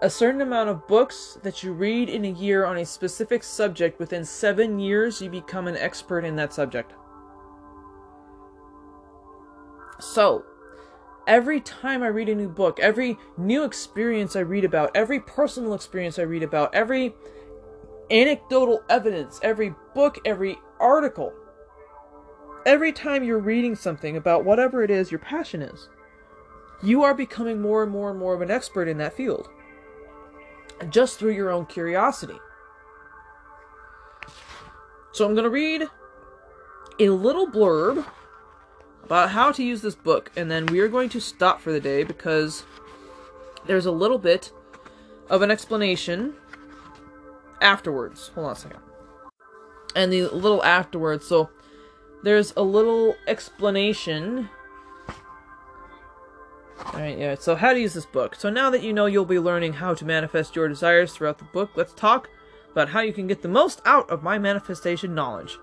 a 0.00 0.08
certain 0.08 0.42
amount 0.42 0.68
of 0.68 0.86
books 0.86 1.38
that 1.42 1.64
you 1.64 1.72
read 1.72 2.08
in 2.08 2.24
a 2.24 2.30
year 2.30 2.64
on 2.64 2.76
a 2.76 2.86
specific 2.86 3.42
subject, 3.42 3.98
within 3.98 4.24
seven 4.24 4.78
years, 4.78 5.20
you 5.20 5.28
become 5.28 5.66
an 5.66 5.76
expert 5.76 6.24
in 6.24 6.36
that 6.36 6.52
subject. 6.52 6.92
So, 9.98 10.44
every 11.26 11.60
time 11.60 12.04
I 12.04 12.06
read 12.06 12.28
a 12.28 12.34
new 12.36 12.48
book, 12.48 12.78
every 12.78 13.18
new 13.36 13.64
experience 13.64 14.36
I 14.36 14.40
read 14.40 14.64
about, 14.64 14.92
every 14.94 15.18
personal 15.18 15.74
experience 15.74 16.16
I 16.16 16.22
read 16.22 16.44
about, 16.44 16.72
every 16.76 17.12
anecdotal 18.08 18.84
evidence, 18.88 19.40
every 19.42 19.74
book, 19.96 20.18
every 20.24 20.58
article, 20.78 21.32
every 22.64 22.92
time 22.92 23.24
you're 23.24 23.40
reading 23.40 23.74
something 23.74 24.16
about 24.16 24.44
whatever 24.44 24.84
it 24.84 24.92
is 24.92 25.10
your 25.10 25.18
passion 25.18 25.60
is, 25.60 25.88
you 26.82 27.02
are 27.02 27.14
becoming 27.14 27.60
more 27.60 27.82
and 27.82 27.92
more 27.92 28.10
and 28.10 28.18
more 28.18 28.34
of 28.34 28.40
an 28.40 28.50
expert 28.50 28.88
in 28.88 28.98
that 28.98 29.14
field 29.14 29.48
just 30.88 31.18
through 31.18 31.32
your 31.32 31.50
own 31.50 31.66
curiosity. 31.66 32.38
So 35.12 35.26
I'm 35.26 35.34
going 35.34 35.44
to 35.44 35.50
read 35.50 35.88
a 36.98 37.10
little 37.10 37.46
blurb 37.46 38.06
about 39.04 39.30
how 39.30 39.50
to 39.52 39.62
use 39.62 39.82
this 39.82 39.94
book, 39.94 40.30
and 40.36 40.50
then 40.50 40.66
we 40.66 40.80
are 40.80 40.88
going 40.88 41.08
to 41.10 41.20
stop 41.20 41.60
for 41.60 41.72
the 41.72 41.80
day 41.80 42.04
because 42.04 42.64
there's 43.66 43.86
a 43.86 43.90
little 43.90 44.18
bit 44.18 44.52
of 45.28 45.42
an 45.42 45.50
explanation 45.50 46.34
afterwards. 47.60 48.30
Hold 48.34 48.46
on 48.46 48.52
a 48.52 48.56
second. 48.56 48.80
And 49.96 50.12
the 50.12 50.28
little 50.28 50.62
afterwards, 50.62 51.26
so 51.26 51.50
there's 52.22 52.52
a 52.56 52.62
little 52.62 53.16
explanation 53.26 54.48
Alright, 56.86 57.18
yeah, 57.18 57.34
so 57.34 57.54
how 57.54 57.72
to 57.72 57.80
use 57.80 57.94
this 57.94 58.06
book. 58.06 58.34
So 58.34 58.50
now 58.50 58.70
that 58.70 58.82
you 58.82 58.92
know 58.92 59.06
you'll 59.06 59.24
be 59.24 59.38
learning 59.38 59.74
how 59.74 59.94
to 59.94 60.04
manifest 60.04 60.56
your 60.56 60.68
desires 60.68 61.12
throughout 61.12 61.38
the 61.38 61.44
book, 61.44 61.70
let's 61.76 61.92
talk 61.94 62.28
about 62.72 62.88
how 62.88 63.00
you 63.00 63.12
can 63.12 63.26
get 63.26 63.42
the 63.42 63.48
most 63.48 63.80
out 63.84 64.08
of 64.10 64.22
my 64.22 64.38
manifestation 64.38 65.14
knowledge. 65.14 65.58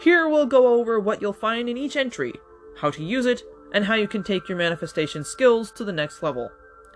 Here 0.00 0.28
we'll 0.28 0.46
go 0.46 0.74
over 0.74 1.00
what 1.00 1.20
you'll 1.20 1.32
find 1.32 1.68
in 1.68 1.76
each 1.76 1.96
entry, 1.96 2.34
how 2.78 2.90
to 2.90 3.02
use 3.02 3.26
it, 3.26 3.42
and 3.72 3.84
how 3.84 3.94
you 3.94 4.08
can 4.08 4.22
take 4.22 4.48
your 4.48 4.58
manifestation 4.58 5.24
skills 5.24 5.70
to 5.72 5.84
the 5.84 5.92
next 5.92 6.22
level. 6.22 6.50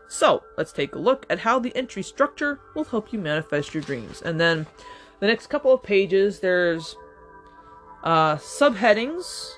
So, 0.09 0.43
let's 0.57 0.73
take 0.73 0.95
a 0.95 0.99
look 0.99 1.27
at 1.31 1.41
how 1.41 1.59
the 1.59 1.75
entry 1.75 2.03
structure 2.03 2.61
will 2.75 2.85
help 2.85 3.13
you 3.13 3.19
manifest 3.19 3.75
your 3.75 3.83
dreams. 3.83 4.23
And 4.23 4.41
then, 4.41 4.67
the 5.21 5.27
next 5.27 5.49
couple 5.49 5.73
of 5.73 5.83
pages, 5.83 6.41
there's 6.41 6.97
uh, 8.05 8.37
subheadings. 8.37 9.53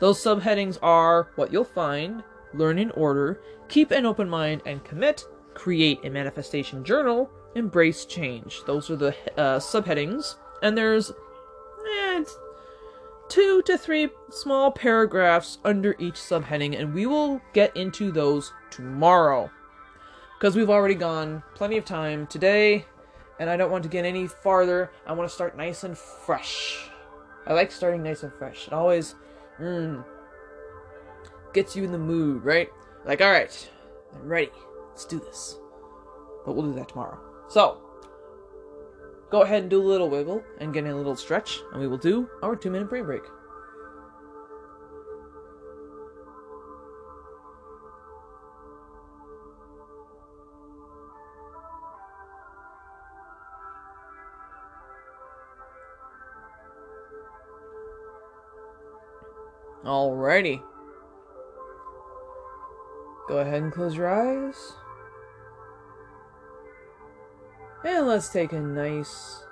Those 0.00 0.22
subheadings 0.22 0.78
are 0.82 1.28
what 1.36 1.52
you'll 1.52 1.64
find, 1.64 2.24
learn 2.54 2.78
in 2.78 2.90
order, 2.92 3.40
keep 3.68 3.90
an 3.90 4.06
open 4.06 4.28
mind 4.28 4.62
and 4.66 4.84
commit, 4.84 5.26
create 5.54 6.04
a 6.04 6.10
manifestation 6.10 6.84
journal, 6.84 7.30
embrace 7.54 8.04
change. 8.04 8.62
Those 8.66 8.90
are 8.90 8.96
the 8.96 9.14
uh, 9.36 9.58
subheadings. 9.58 10.36
And 10.62 10.76
there's 10.76 11.10
eh, 11.10 12.24
two 13.28 13.62
to 13.62 13.76
three 13.76 14.08
small 14.30 14.70
paragraphs 14.70 15.58
under 15.64 15.96
each 15.98 16.14
subheading, 16.14 16.78
and 16.78 16.94
we 16.94 17.06
will 17.06 17.40
get 17.52 17.76
into 17.76 18.12
those 18.12 18.52
tomorrow. 18.70 19.50
Because 20.38 20.56
we've 20.56 20.70
already 20.70 20.94
gone 20.94 21.42
plenty 21.54 21.78
of 21.78 21.84
time 21.84 22.26
today, 22.26 22.84
and 23.38 23.48
I 23.48 23.56
don't 23.56 23.70
want 23.70 23.82
to 23.84 23.88
get 23.88 24.04
any 24.04 24.26
farther. 24.26 24.90
I 25.06 25.12
want 25.12 25.28
to 25.28 25.34
start 25.34 25.56
nice 25.56 25.84
and 25.84 25.96
fresh. 25.96 26.90
I 27.46 27.54
like 27.54 27.72
starting 27.72 28.02
nice 28.02 28.22
and 28.22 28.32
fresh. 28.34 28.66
It 28.66 28.72
always 28.72 29.14
mm, 29.60 30.04
gets 31.52 31.76
you 31.76 31.84
in 31.84 31.92
the 31.92 31.98
mood, 31.98 32.44
right? 32.44 32.70
Like, 33.04 33.20
alright, 33.20 33.70
I'm 34.14 34.28
ready. 34.28 34.50
Let's 34.90 35.04
do 35.04 35.18
this. 35.18 35.58
But 36.44 36.54
we'll 36.54 36.66
do 36.66 36.74
that 36.74 36.88
tomorrow. 36.88 37.18
So, 37.48 37.80
go 39.30 39.42
ahead 39.42 39.62
and 39.62 39.70
do 39.70 39.80
a 39.80 39.84
little 39.84 40.10
wiggle 40.10 40.42
and 40.58 40.72
get 40.72 40.84
a 40.84 40.94
little 40.94 41.16
stretch, 41.16 41.60
and 41.72 41.80
we 41.80 41.88
will 41.88 41.98
do 41.98 42.28
our 42.42 42.56
two 42.56 42.70
minute 42.70 42.88
brain 42.88 43.04
break. 43.04 43.22
Alrighty. 59.84 60.62
Go 63.28 63.38
ahead 63.38 63.62
and 63.62 63.72
close 63.72 63.96
your 63.96 64.08
eyes. 64.08 64.72
And 67.84 68.06
let's 68.06 68.28
take 68.28 68.52
a 68.52 68.60
nice, 68.60 69.42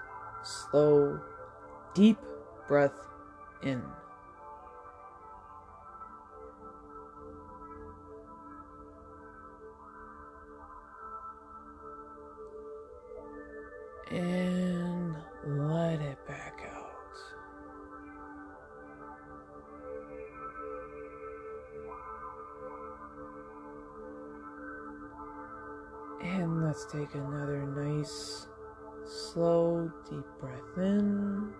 slow, 0.42 1.20
deep 1.94 2.18
breath 2.68 2.98
in. 3.62 3.82
Take 26.92 27.14
another 27.14 27.64
nice, 27.66 28.48
slow, 29.06 29.92
deep 30.10 30.24
breath 30.40 30.58
in. 30.76 31.52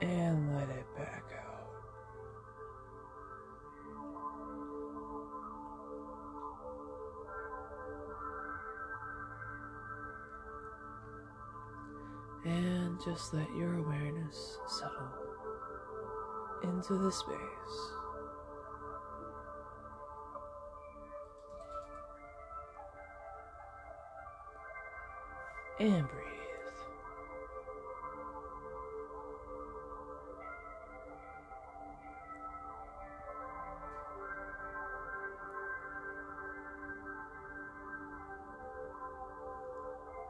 And 0.00 0.54
let 0.54 0.70
it 0.70 0.86
back 0.96 1.24
out. 1.36 1.68
And 12.46 12.98
just 13.04 13.34
let 13.34 13.54
your 13.54 13.74
awareness 13.74 14.58
settle 14.68 15.23
into 16.90 17.02
the 17.02 17.12
space. 17.12 17.34
And 25.80 26.08
breathe. 26.08 26.24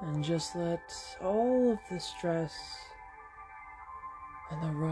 And 0.02 0.24
just 0.24 0.54
let 0.56 0.80
all 1.20 1.72
of 1.72 1.78
the 1.90 1.98
stress 1.98 2.54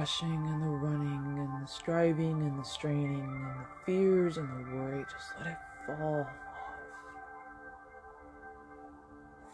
rushing 0.02 0.44
and 0.48 0.60
the 0.60 0.66
running 0.66 1.38
and 1.38 1.62
the 1.62 1.70
striving 1.70 2.42
and 2.42 2.58
the 2.58 2.64
straining 2.64 3.20
and 3.20 3.54
the 3.60 3.66
fears 3.86 4.36
and 4.36 4.48
the 4.48 4.74
worry, 4.74 5.04
just 5.04 5.32
let 5.38 5.46
it 5.46 5.56
fall 5.86 6.22
off. 6.22 6.26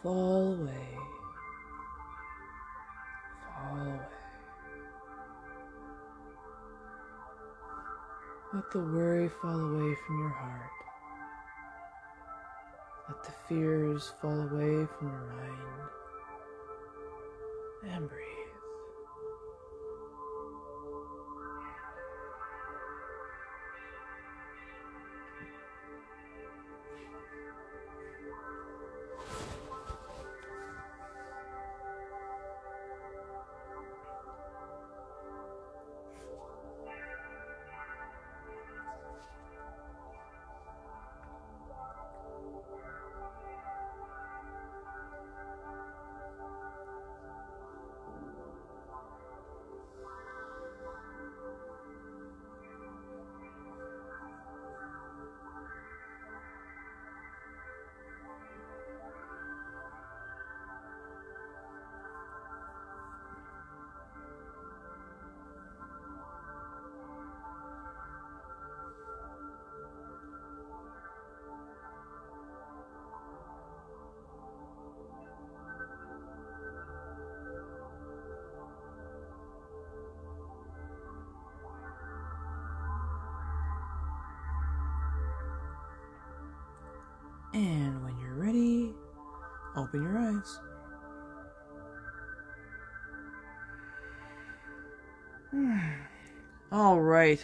Fall 0.01 0.53
away. 0.53 0.97
Fall 3.45 3.77
away. 3.77 3.99
Let 8.51 8.71
the 8.71 8.79
worry 8.79 9.29
fall 9.43 9.51
away 9.51 9.95
from 10.07 10.19
your 10.19 10.29
heart. 10.29 10.71
Let 13.07 13.23
the 13.23 13.33
fears 13.47 14.13
fall 14.19 14.31
away 14.31 14.87
from 14.97 15.09
your 15.09 15.27
mind. 15.27 15.89
And 17.93 18.09
breathe. 18.09 18.28
And 87.59 88.01
when 88.05 88.17
you're 88.19 88.35
ready, 88.35 88.93
open 89.75 90.01
your 90.01 90.17
eyes. 90.17 90.59
All 96.71 97.01
right. 97.01 97.43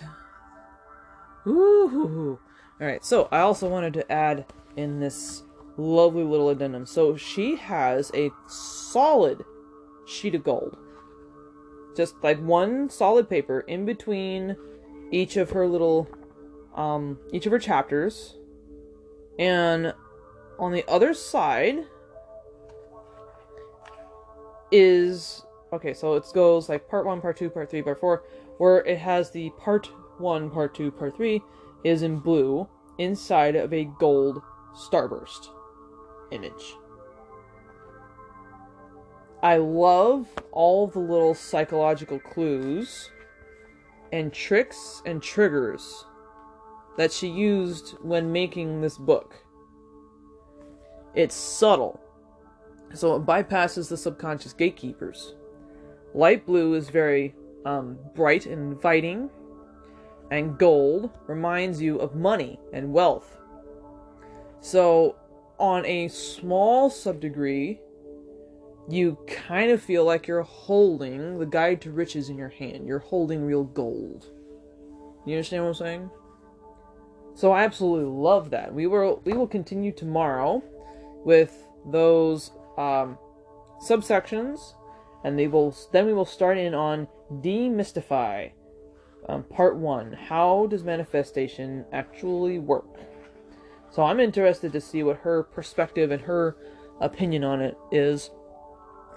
Ooh. 1.46 2.40
All 2.80 2.88
right. 2.88 3.04
So 3.04 3.28
I 3.30 3.40
also 3.40 3.68
wanted 3.68 3.94
to 3.96 4.10
add 4.10 4.46
in 4.78 5.02
this 5.02 5.44
lovely 5.76 6.24
little 6.24 6.50
addendum. 6.50 6.86
So 6.86 7.18
she 7.18 7.58
has 7.58 8.10
a 8.14 8.32
solid 8.48 9.44
sheet 10.08 10.34
of 10.34 10.46
gold. 10.46 10.78
Just 11.98 12.16
like 12.24 12.40
one 12.40 12.90
solid 12.90 13.30
paper 13.30 13.66
in 13.68 13.86
between 13.86 14.56
each 15.12 15.36
of 15.36 15.50
her 15.50 15.68
little 15.68 16.08
um 16.74 17.20
each 17.34 17.46
of 17.46 17.52
her 17.52 17.60
chapters. 17.60 18.38
And 19.38 19.94
on 20.60 20.72
the 20.72 20.86
other 20.88 21.14
side 21.14 21.86
is 24.72 25.46
okay, 25.74 25.94
so 25.94 26.16
it 26.16 26.26
goes 26.34 26.70
like 26.70 26.88
part 26.88 27.06
one, 27.06 27.22
part 27.22 27.38
two, 27.38 27.50
part 27.50 27.70
three, 27.70 27.82
part 27.82 28.00
four, 28.00 28.24
where 28.58 28.84
it 28.86 28.98
has 28.98 29.32
the 29.32 29.52
part 29.60 29.90
one, 30.18 30.50
part 30.50 30.74
two, 30.74 30.92
part 30.92 31.16
three. 31.16 31.42
is 31.84 32.02
in 32.02 32.18
blue 32.18 32.68
inside 32.98 33.56
of 33.56 33.72
a 33.74 33.86
gold 34.00 34.42
starburst 34.76 35.50
image. 36.32 36.76
I 39.44 39.58
love 39.58 40.28
all 40.52 40.88
the 40.88 41.00
little 41.00 41.36
psychological 41.36 42.20
clues 42.20 43.12
and 44.12 44.34
tricks 44.34 45.04
and 45.06 45.22
triggers 45.22 46.06
that 46.98 47.12
she 47.12 47.28
used 47.28 47.92
when 48.02 48.32
making 48.32 48.82
this 48.82 48.98
book. 48.98 49.45
It's 51.16 51.36
subtle, 51.36 52.00
so 52.94 53.16
it 53.16 53.26
bypasses 53.26 53.90
the 53.90 53.98
subconscious 53.98 54.54
gatekeepers. 54.54 55.36
Light 56.14 56.46
blue 56.46 56.74
is 56.74 56.90
very 56.90 57.36
um, 57.66 57.98
bright 58.14 58.46
and 58.46 58.74
inviting, 58.74 59.30
and 60.32 60.58
gold 60.58 61.10
reminds 61.28 61.82
you 61.82 61.98
of 62.00 62.16
money 62.16 62.60
and 62.74 62.92
wealth. 62.92 63.38
So, 64.60 65.16
on 65.58 65.86
a 65.86 66.08
small 66.10 66.90
subdegree, 66.90 67.80
you 68.88 69.18
kind 69.26 69.72
of 69.72 69.82
feel 69.82 70.04
like 70.04 70.28
you're 70.28 70.44
holding 70.44 71.40
the 71.40 71.46
guide 71.46 71.82
to 71.82 71.92
riches 71.92 72.30
in 72.30 72.38
your 72.38 72.50
hand. 72.50 72.86
You're 72.86 73.00
holding 73.00 73.46
real 73.46 73.64
gold. 73.64 74.28
You 75.26 75.36
understand 75.36 75.64
what 75.64 75.70
I'm 75.70 75.76
saying? 75.76 76.10
So 77.34 77.52
I 77.52 77.64
absolutely 77.64 78.10
love 78.10 78.52
that. 78.52 78.74
We 78.74 78.88
will 78.88 79.22
we 79.26 79.34
will 79.34 79.48
continue 79.48 79.92
tomorrow 79.92 80.64
with 81.26 81.68
those 81.86 82.52
um, 82.78 83.18
subsections, 83.86 84.76
and 85.26 85.38
they 85.38 85.48
will 85.48 85.76
then 85.92 86.06
we 86.06 86.14
will 86.14 86.26
start 86.26 86.58
in 86.58 86.74
on 86.74 87.08
demystify, 87.42 88.52
um, 89.28 89.44
part 89.44 89.76
one. 89.76 90.14
How 90.14 90.68
does 90.68 90.84
manifestation 90.86 91.84
actually 91.92 92.60
work? 92.60 93.00
So 93.92 94.04
I'm 94.04 94.20
interested 94.20 94.72
to 94.72 94.82
see 94.82 95.04
what 95.04 95.18
her 95.18 95.44
perspective 95.44 96.12
and 96.12 96.22
her 96.22 96.56
opinion 97.02 97.44
on 97.44 97.62
it 97.62 97.78
is 97.92 98.30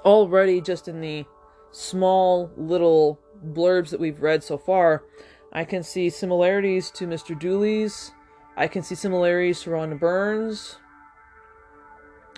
already 0.05 0.61
just 0.61 0.89
in 0.89 1.01
the 1.01 1.25
small 1.71 2.51
little 2.57 3.21
blurbs 3.45 3.91
that 3.91 4.01
we've 4.01 4.23
read 4.23 4.43
so 4.43 4.59
far, 4.59 5.05
I 5.53 5.65
can 5.65 5.83
see 5.83 6.11
similarities 6.11 6.91
to 6.93 7.07
Mr. 7.07 7.39
Dooley's. 7.39 8.13
I 8.57 8.67
can 8.69 8.83
see 8.83 8.95
similarities 8.95 9.63
to 9.63 9.71
Rhonda 9.71 9.99
Byrne's. 9.99 10.79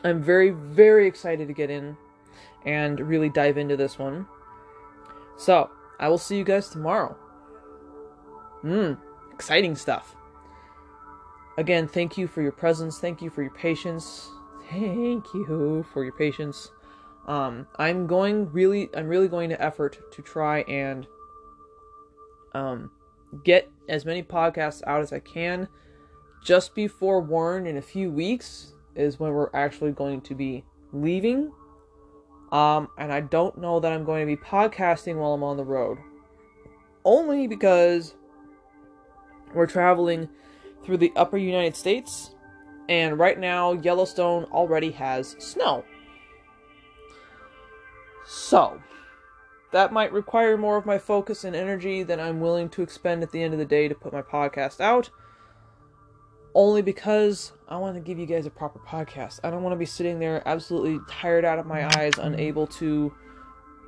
I'm 0.05 0.22
very, 0.22 0.51
very 0.51 1.07
excited 1.07 1.48
to 1.48 1.55
get 1.55 1.70
in 1.70 1.96
and 2.64 3.01
really 3.01 3.28
dive 3.28 3.59
into 3.59 3.76
this 3.76 3.98
one. 3.98 4.26
So, 5.36 5.70
I 5.98 6.09
will 6.09 6.18
see 6.18 6.36
you 6.36 6.44
guys 6.44 6.68
tomorrow. 6.68 7.16
Mmm, 8.64 8.98
exciting 9.32 9.74
stuff. 9.74 10.14
Again, 11.59 11.88
thank 11.88 12.16
you 12.16 12.26
for 12.26 12.42
your 12.42 12.53
presence. 12.53 12.98
Thank 12.98 13.20
you 13.20 13.30
for 13.30 13.42
your 13.42 13.53
patience. 13.53 14.28
Thank 14.70 15.26
you 15.34 15.84
for 15.92 16.05
your 16.05 16.12
patience. 16.12 16.70
Um, 17.26 17.66
I'm 17.76 18.07
going 18.07 18.51
really, 18.51 18.88
I'm 18.94 19.09
really 19.09 19.28
going 19.28 19.51
to 19.51 19.62
effort 19.62 19.98
to 20.12 20.22
try 20.22 20.61
and 20.62 21.07
um, 22.55 22.90
get 23.44 23.70
as 23.88 24.05
many 24.05 24.22
podcasts 24.22 24.82
out 24.86 25.03
as 25.03 25.12
I 25.12 25.18
can. 25.18 25.68
Just 26.42 26.74
be 26.74 26.88
forewarned, 26.88 27.66
in 27.68 27.76
a 27.76 27.82
few 27.82 28.11
weeks 28.11 28.72
is 29.01 29.18
when 29.18 29.32
we're 29.32 29.51
actually 29.55 29.92
going 29.92 30.20
to 30.22 30.34
be 30.34 30.64
leaving. 30.92 31.53
Um, 32.53 32.88
and 32.98 33.12
I 33.12 33.20
don't 33.20 33.59
know 33.59 33.80
that 33.80 33.92
I'm 33.92 34.05
going 34.05 34.26
to 34.26 34.36
be 34.36 34.40
podcasting 34.40 35.16
while 35.16 35.32
I'm 35.32 35.42
on 35.42 35.57
the 35.57 35.64
road. 35.64 35.98
Only 37.05 37.46
because 37.46 38.14
we're 39.55 39.66
traveling 39.66 40.28
through 40.84 40.98
the 40.98 41.12
upper 41.16 41.36
United 41.36 41.76
States, 41.76 42.34
and 42.88 43.18
right 43.18 43.38
now 43.38 43.72
Yellowstone 43.72 44.44
already 44.44 44.90
has 44.90 45.36
snow. 45.38 45.84
So, 48.26 48.80
that 49.72 49.92
might 49.92 50.12
require 50.12 50.57
more 50.57 50.76
of 50.76 50.86
my 50.86 50.98
focus 50.98 51.44
and 51.44 51.55
energy 51.55 52.03
than 52.03 52.20
I'm 52.20 52.40
willing 52.40 52.68
to 52.70 52.82
expend 52.82 53.22
at 53.22 53.32
the 53.32 53.42
end 53.42 53.53
of 53.53 53.59
the 53.59 53.64
day 53.64 53.88
to 53.88 53.94
put 53.94 54.12
my 54.12 54.22
podcast 54.22 54.80
out. 54.80 55.11
Only 56.55 56.82
because 56.82 57.53
I 57.68 57.76
want 57.76 57.94
to 57.94 58.01
give 58.01 58.18
you 58.18 58.26
guys 58.26 58.46
a 58.46 58.51
proper 58.51 58.80
podcast. 58.80 59.40
I 59.44 59.51
don't 59.51 59.62
want 59.62 59.72
to 59.72 59.78
be 59.78 59.86
sitting 59.86 60.18
there 60.18 60.42
absolutely 60.46 60.98
tired 61.09 61.44
out 61.44 61.59
of 61.59 61.66
my 61.66 61.86
eyes, 61.96 62.14
unable 62.18 62.66
to 62.66 63.14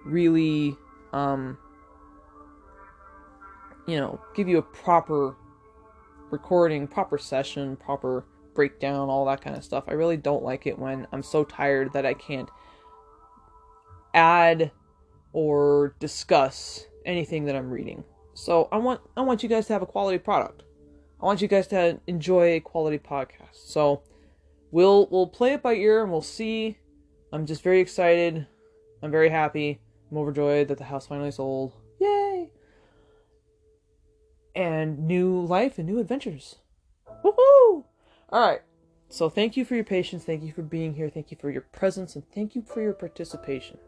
really, 0.05 0.77
um, 1.13 1.59
you 3.87 3.97
know, 3.97 4.21
give 4.35 4.49
you 4.49 4.59
a 4.59 4.63
proper 4.63 5.37
recording, 6.31 6.87
proper 6.87 7.19
session, 7.19 7.77
proper 7.77 8.25
breakdown, 8.55 9.09
all 9.09 9.25
that 9.27 9.41
kind 9.41 9.57
of 9.57 9.65
stuff. 9.65 9.85
I 9.89 9.93
really 9.93 10.17
don't 10.17 10.45
like 10.45 10.67
it 10.67 10.79
when 10.79 11.07
I'm 11.13 11.23
so 11.23 11.45
tired 11.45 11.93
that 11.95 12.07
I 12.07 12.15
can't 12.15 12.49
add 14.15 14.71
or 15.33 15.95
discuss 15.99 16.87
anything 17.05 17.47
that 17.47 17.57
I'm 17.57 17.71
reading. 17.71 18.05
So 18.35 18.69
I 18.73 18.79
want 18.79 19.01
I 19.17 19.21
want 19.23 19.43
you 19.43 19.49
guys 19.49 19.67
to 19.67 19.73
have 19.73 19.83
a 19.83 19.87
quality 19.87 20.19
product. 20.19 20.63
I 21.23 21.27
want 21.27 21.41
you 21.41 21.47
guys 21.47 21.69
to 21.69 22.01
enjoy 22.09 22.55
a 22.55 22.61
quality 22.61 22.99
podcast. 22.99 23.55
So 23.55 24.03
we'll 24.73 25.07
we'll 25.11 25.29
play 25.29 25.53
it 25.53 25.63
by 25.63 25.75
ear 25.75 26.03
and 26.03 26.11
we'll 26.11 26.21
see. 26.21 26.79
I'm 27.33 27.47
just 27.47 27.63
very 27.63 27.81
excited. 27.81 28.47
I'm 29.03 29.11
very 29.13 29.29
happy. 29.29 29.81
I'm 30.11 30.19
overjoyed 30.19 30.69
that 30.69 30.79
the 30.79 30.85
house 30.85 31.07
finally 31.07 31.31
sold. 31.31 31.75
Yay! 32.01 32.51
And 34.55 35.07
new 35.07 35.41
life 35.41 35.79
and 35.79 35.87
new 35.87 36.01
adventures. 36.01 36.57
Woohoo! 37.25 37.85
Alright. 38.33 38.63
So 39.09 39.29
thank 39.29 39.57
you 39.57 39.65
for 39.65 39.75
your 39.75 39.85
patience, 39.85 40.25
thank 40.25 40.43
you 40.43 40.53
for 40.53 40.63
being 40.63 40.95
here, 40.95 41.11
thank 41.11 41.31
you 41.31 41.37
for 41.39 41.51
your 41.51 41.61
presence, 41.61 42.17
and 42.17 42.25
thank 42.35 42.55
you 42.55 42.63
for 42.63 42.81
your 42.81 42.95
participation. 42.95 43.79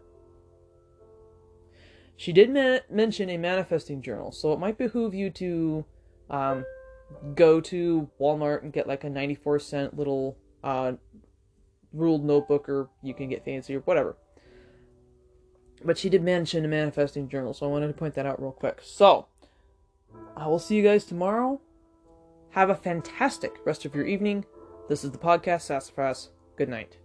She 2.16 2.30
did 2.30 2.50
ma- 2.50 2.80
mention 2.90 3.30
a 3.30 3.38
manifesting 3.38 4.02
journal, 4.02 4.32
so 4.32 4.52
it 4.52 4.58
might 4.58 4.76
behoove 4.76 5.14
you 5.14 5.30
to 5.30 5.86
um, 6.28 6.66
go 7.34 7.60
to 7.60 8.08
Walmart 8.20 8.62
and 8.62 8.72
get 8.72 8.86
like 8.86 9.04
a 9.04 9.10
94 9.10 9.58
cent 9.58 9.96
little 9.96 10.36
uh, 10.62 10.92
ruled 11.92 12.24
notebook, 12.24 12.68
or 12.68 12.88
you 13.02 13.14
can 13.14 13.28
get 13.28 13.44
fancy 13.44 13.74
or 13.76 13.80
whatever. 13.80 14.16
But 15.84 15.98
she 15.98 16.08
did 16.08 16.22
mention 16.22 16.64
a 16.64 16.68
manifesting 16.68 17.28
journal, 17.28 17.52
so 17.52 17.66
I 17.66 17.70
wanted 17.70 17.88
to 17.88 17.92
point 17.92 18.14
that 18.14 18.26
out 18.26 18.40
real 18.40 18.52
quick. 18.52 18.80
So, 18.82 19.26
I 20.36 20.46
will 20.46 20.58
see 20.58 20.76
you 20.76 20.82
guys 20.82 21.04
tomorrow. 21.04 21.60
Have 22.50 22.70
a 22.70 22.76
fantastic 22.76 23.52
rest 23.64 23.84
of 23.84 23.94
your 23.94 24.06
evening. 24.06 24.44
This 24.88 25.04
is 25.04 25.10
the 25.10 25.18
podcast 25.18 25.62
Sassafras. 25.62 26.30
Good 26.56 26.68
night. 26.68 26.98